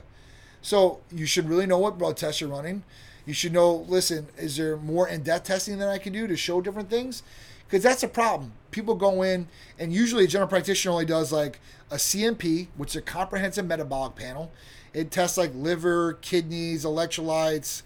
[0.62, 2.82] So you should really know what blood tests you're running.
[3.26, 6.61] You should know, listen, is there more in-depth testing that I can do to show
[6.61, 7.22] different things?
[7.66, 8.53] Because that's a problem.
[8.70, 11.61] People go in, and usually a general practitioner only does like
[11.91, 14.53] a CMP, which is a comprehensive metabolic panel.
[14.93, 17.82] It tests like liver, kidneys, electrolytes.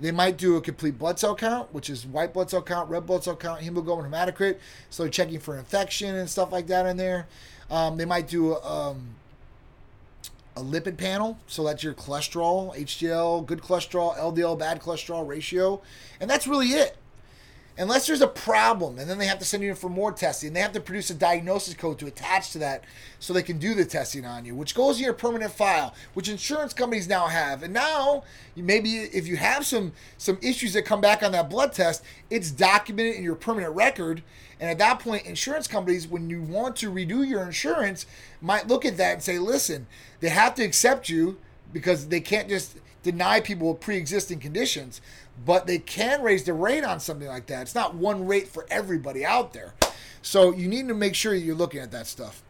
[0.00, 3.06] They might do a complete blood cell count, which is white blood cell count, red
[3.06, 4.58] blood cell count, hemoglobin, hematocrit.
[4.90, 7.26] So they're checking for infection and stuff like that in there.
[7.70, 9.14] Um, they might do um,
[10.56, 15.80] a lipid panel, so that's your cholesterol, HDL, good cholesterol, LDL, bad cholesterol ratio,
[16.20, 16.96] and that's really it.
[17.78, 20.52] Unless there's a problem, and then they have to send you in for more testing.
[20.52, 22.84] They have to produce a diagnosis code to attach to that
[23.18, 26.28] so they can do the testing on you, which goes in your permanent file, which
[26.28, 27.62] insurance companies now have.
[27.62, 31.72] And now, maybe if you have some some issues that come back on that blood
[31.72, 34.22] test, it's documented in your permanent record.
[34.60, 38.04] And at that point, insurance companies, when you want to redo your insurance,
[38.42, 39.86] might look at that and say, listen,
[40.20, 41.38] they have to accept you
[41.72, 45.00] because they can't just deny people with pre-existing conditions
[45.44, 47.62] but they can raise the rate on something like that.
[47.62, 49.74] It's not one rate for everybody out there.
[50.22, 52.42] So you need to make sure you're looking at that stuff.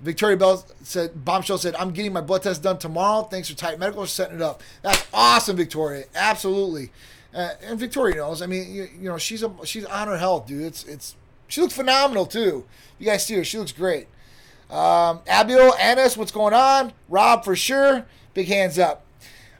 [0.00, 3.24] Victoria Bell said, Bombshell said, I'm getting my blood test done tomorrow.
[3.24, 4.62] Thanks for Titan Medical for setting it up.
[4.82, 6.04] That's awesome, Victoria.
[6.14, 6.90] Absolutely.
[7.34, 8.40] Uh, and Victoria knows.
[8.40, 10.62] I mean, you, you, know, she's a she's on her health, dude.
[10.62, 12.64] It's it's she looks phenomenal too.
[12.98, 14.06] You guys see her; she looks great.
[14.70, 16.92] Um, Abiel, Annis, what's going on?
[17.08, 18.06] Rob for sure.
[18.34, 19.04] Big hands up.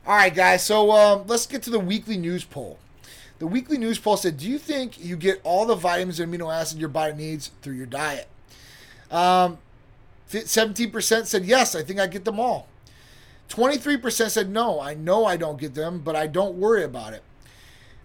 [0.09, 0.65] All right, guys.
[0.65, 2.79] So um, let's get to the weekly news poll.
[3.41, 6.51] The weekly news poll said, "Do you think you get all the vitamins and amino
[6.51, 8.27] acids your body needs through your diet?"
[9.11, 9.59] Um,
[10.31, 11.75] 17% said yes.
[11.75, 12.69] I think I get them all.
[13.51, 14.81] 23% said no.
[14.81, 17.23] I know I don't get them, but I don't worry about it.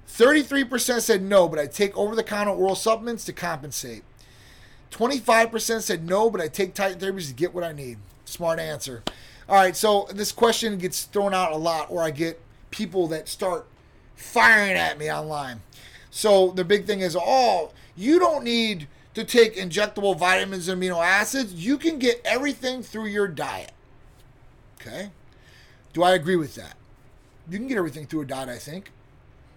[0.08, 4.04] 33% said no, but I take over-the-counter oral supplements to compensate.
[4.92, 7.98] 25% said no, but I take Titan therapies to get what I need.
[8.24, 9.04] Smart answer.
[9.50, 12.40] All right, so this question gets thrown out a lot, or I get
[12.72, 13.68] people that start
[14.16, 15.62] firing at me online.
[16.10, 21.04] So the big thing is, oh, you don't need to take injectable vitamins and amino
[21.04, 21.54] acids.
[21.54, 23.72] You can get everything through your diet.
[24.80, 25.12] Okay?
[25.94, 26.76] Do I agree with that?
[27.50, 28.92] You can get everything through a diet, I think.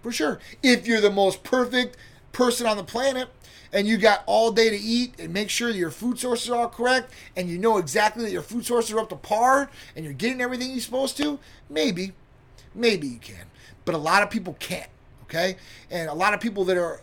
[0.03, 0.39] For sure.
[0.61, 1.97] If you're the most perfect
[2.31, 3.29] person on the planet,
[3.73, 6.69] and you got all day to eat and make sure your food sources are all
[6.69, 10.13] correct and you know exactly that your food sources are up to par and you're
[10.13, 12.13] getting everything you're supposed to, maybe,
[12.73, 13.45] maybe you can.
[13.85, 14.89] But a lot of people can't,
[15.23, 15.57] okay?
[15.91, 17.01] And a lot of people that are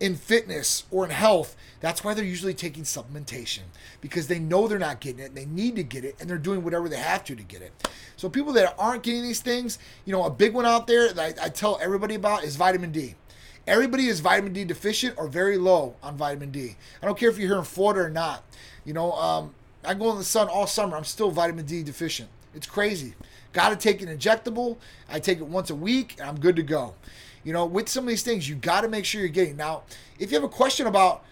[0.00, 3.60] in fitness or in health, that's why they're usually taking supplementation
[4.00, 6.64] because they know they're not getting it, they need to get it, and they're doing
[6.64, 7.72] whatever they have to to get it.
[8.16, 11.38] So people that aren't getting these things, you know, a big one out there that
[11.40, 13.14] I, I tell everybody about is vitamin D.
[13.66, 16.76] Everybody is vitamin D deficient or very low on vitamin D.
[17.00, 18.42] I don't care if you're here in Florida or not.
[18.84, 19.54] You know, um,
[19.84, 20.96] I go in the sun all summer.
[20.96, 22.28] I'm still vitamin D deficient.
[22.54, 23.14] It's crazy.
[23.52, 24.78] Got to take an injectable.
[25.08, 26.94] I take it once a week, and I'm good to go.
[27.44, 29.56] You know, with some of these things, you got to make sure you're getting.
[29.56, 29.82] Now,
[30.18, 31.24] if you have a question about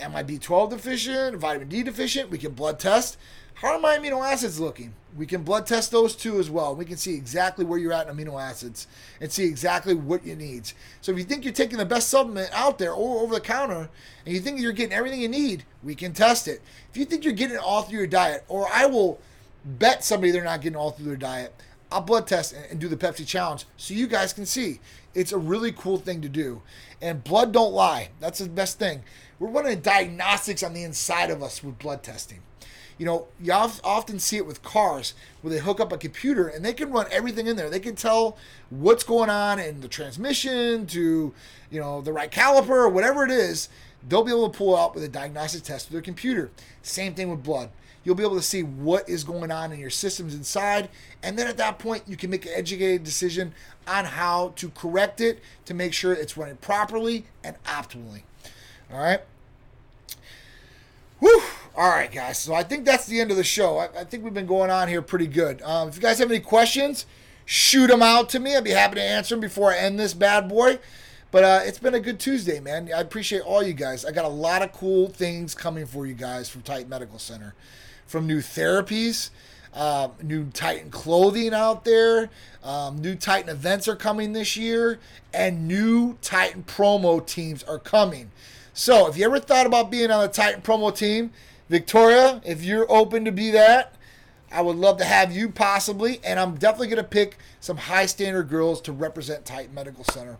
[0.00, 3.18] am I B12 deficient, vitamin D deficient, we can blood test.
[3.60, 4.94] How are my amino acids looking?
[5.16, 6.76] We can blood test those too as well.
[6.76, 8.86] We can see exactly where you're at in amino acids
[9.20, 10.70] and see exactly what you need.
[11.00, 13.90] So if you think you're taking the best supplement out there or over the counter
[14.24, 16.62] and you think you're getting everything you need, we can test it.
[16.92, 19.18] If you think you're getting it all through your diet, or I will
[19.64, 21.52] bet somebody they're not getting all through their diet,
[21.90, 24.78] I'll blood test and do the Pepsi challenge so you guys can see.
[25.14, 26.62] It's a really cool thing to do.
[27.02, 28.10] And blood don't lie.
[28.20, 29.02] That's the best thing.
[29.40, 32.42] We're running diagnostics on the inside of us with blood testing.
[32.98, 36.64] You know, you often see it with cars where they hook up a computer and
[36.64, 37.70] they can run everything in there.
[37.70, 38.36] They can tell
[38.70, 41.32] what's going on in the transmission to,
[41.70, 43.68] you know, the right caliper or whatever it is.
[44.08, 46.50] They'll be able to pull out with a diagnostic test with their computer.
[46.82, 47.70] Same thing with blood.
[48.04, 50.88] You'll be able to see what is going on in your systems inside.
[51.22, 53.52] And then at that point, you can make an educated decision
[53.86, 58.22] on how to correct it to make sure it's running properly and optimally.
[58.90, 59.20] All right.
[61.18, 61.42] Whew.
[61.78, 62.40] All right, guys.
[62.40, 63.78] So I think that's the end of the show.
[63.78, 65.62] I, I think we've been going on here pretty good.
[65.62, 67.06] Um, if you guys have any questions,
[67.44, 68.56] shoot them out to me.
[68.56, 70.80] I'd be happy to answer them before I end this bad boy.
[71.30, 72.90] But uh, it's been a good Tuesday, man.
[72.92, 74.04] I appreciate all you guys.
[74.04, 77.54] I got a lot of cool things coming for you guys from Titan Medical Center,
[78.08, 79.30] from new therapies,
[79.72, 82.28] uh, new Titan clothing out there.
[82.64, 84.98] Um, new Titan events are coming this year,
[85.32, 88.32] and new Titan promo teams are coming.
[88.72, 91.30] So if you ever thought about being on the Titan promo team,
[91.68, 93.94] Victoria, if you're open to be that,
[94.50, 96.20] I would love to have you possibly.
[96.24, 100.38] And I'm definitely going to pick some high standard girls to represent Titan Medical Center.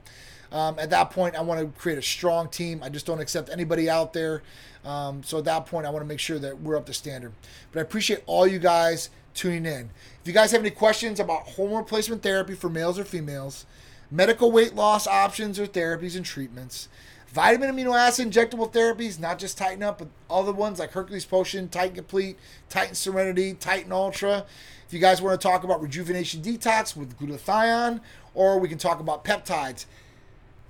[0.50, 2.82] Um, at that point, I want to create a strong team.
[2.82, 4.42] I just don't accept anybody out there.
[4.84, 7.32] Um, so at that point, I want to make sure that we're up to standard.
[7.70, 9.90] But I appreciate all you guys tuning in.
[10.20, 13.66] If you guys have any questions about hormone replacement therapy for males or females,
[14.10, 16.88] medical weight loss options or therapies and treatments,
[17.32, 21.68] Vitamin amino acid injectable therapies, not just Titan Up, but other ones like Hercules Potion,
[21.68, 22.38] Titan Complete,
[22.70, 24.46] Titan Serenity, Titan Ultra.
[24.86, 28.00] If you guys want to talk about rejuvenation detox with glutathione,
[28.34, 29.84] or we can talk about peptides,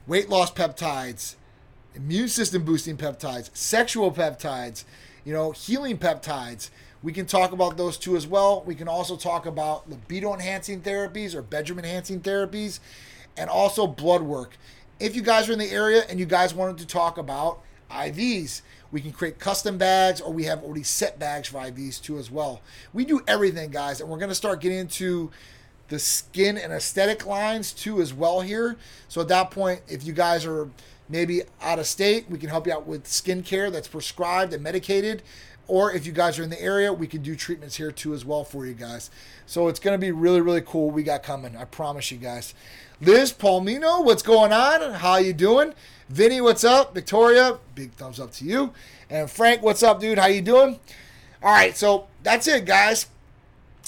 [0.08, 1.36] weight loss peptides,
[1.94, 4.84] immune system boosting peptides, sexual peptides,
[5.24, 6.70] you know, healing peptides,
[7.02, 8.64] we can talk about those two as well.
[8.66, 12.80] We can also talk about libido enhancing therapies or bedroom enhancing therapies
[13.36, 14.56] and also blood work.
[15.00, 18.62] If you guys are in the area and you guys wanted to talk about IVs,
[18.90, 22.30] we can create custom bags or we have already set bags for IVs too as
[22.30, 22.62] well.
[22.92, 25.30] We do everything, guys, and we're going to start getting into
[25.88, 28.76] the skin and aesthetic lines too as well here.
[29.08, 30.68] So at that point, if you guys are
[31.08, 35.22] maybe out of state, we can help you out with skincare that's prescribed and medicated.
[35.68, 38.24] Or if you guys are in the area, we can do treatments here too as
[38.24, 39.10] well for you guys.
[39.46, 41.56] So it's going to be really, really cool we got coming.
[41.56, 42.54] I promise you guys.
[43.00, 44.94] Liz Palmino, what's going on?
[44.94, 45.74] How you doing?
[46.08, 46.94] Vinny, what's up?
[46.94, 48.72] Victoria, big thumbs up to you.
[49.10, 50.18] And Frank, what's up, dude?
[50.18, 50.80] How you doing?
[51.42, 53.06] All right, so that's it, guys.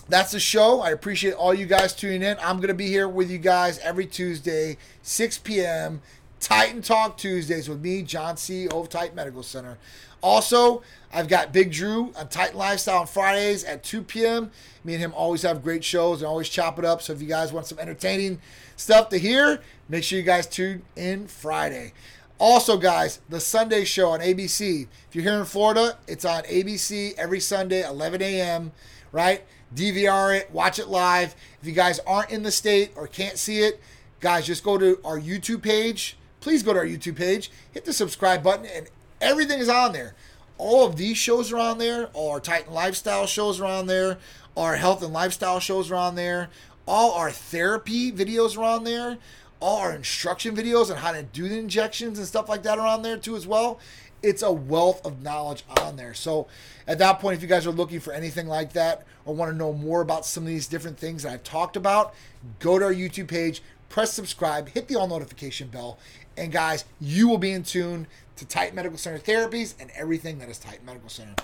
[0.09, 0.81] That's the show.
[0.81, 2.37] I appreciate all you guys tuning in.
[2.41, 6.03] I'm going to be here with you guys every Tuesday, 6 p.m.
[6.41, 8.66] Titan Talk Tuesdays with me, John C.
[8.66, 9.78] of Titan Medical Center.
[10.22, 10.82] Also,
[11.12, 14.51] I've got Big Drew on Titan Lifestyle on Fridays at 2 p.m.
[14.82, 17.03] Me and him always have great shows and always chop it up.
[17.03, 18.41] So if you guys want some entertaining
[18.76, 21.93] stuff to hear, make sure you guys tune in Friday.
[22.38, 24.86] Also, guys, the Sunday show on ABC.
[25.09, 28.72] If you're here in Florida, it's on ABC every Sunday, 11 a.m.,
[29.12, 29.43] right?
[29.74, 31.34] DVR it, watch it live.
[31.61, 33.80] If you guys aren't in the state or can't see it,
[34.20, 36.16] guys, just go to our YouTube page.
[36.41, 38.88] Please go to our YouTube page, hit the subscribe button, and
[39.20, 40.14] everything is on there.
[40.59, 42.09] All of these shows are on there.
[42.12, 44.18] All our Titan lifestyle shows are on there.
[44.57, 46.51] Our health and lifestyle shows are on there.
[46.86, 49.18] All our therapy videos are on there.
[49.61, 52.86] All our instruction videos on how to do the injections and stuff like that are
[52.86, 53.78] on there too as well.
[54.22, 56.12] It's a wealth of knowledge on there.
[56.12, 56.47] So
[56.86, 59.57] at that point, if you guys are looking for anything like that or want to
[59.57, 62.14] know more about some of these different things that I've talked about,
[62.59, 65.99] go to our YouTube page, press subscribe, hit the all notification bell,
[66.41, 70.49] and guys, you will be in tune to Titan Medical Center therapies and everything that
[70.49, 71.34] is Titan Medical Center.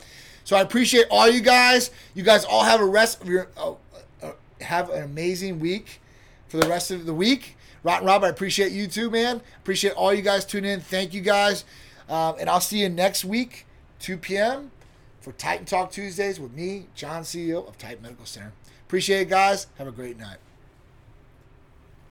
[0.45, 1.91] So I appreciate all you guys.
[2.15, 3.75] You guys all have a rest of your uh,
[4.23, 4.33] uh,
[4.63, 6.01] have an amazing week
[6.49, 7.57] for the rest of the week.
[7.83, 9.43] Rotten Rob, I appreciate you too, man.
[9.59, 10.81] Appreciate all you guys tuning in.
[10.81, 11.65] Thank you guys.
[12.09, 13.67] Um, and I'll see you next week,
[14.01, 14.71] 2 p.m.
[15.21, 18.53] for Titan Talk Tuesdays with me, John, CEO of Titan Medical Center.
[18.87, 19.67] Appreciate it, guys.
[19.79, 20.39] Have a great night.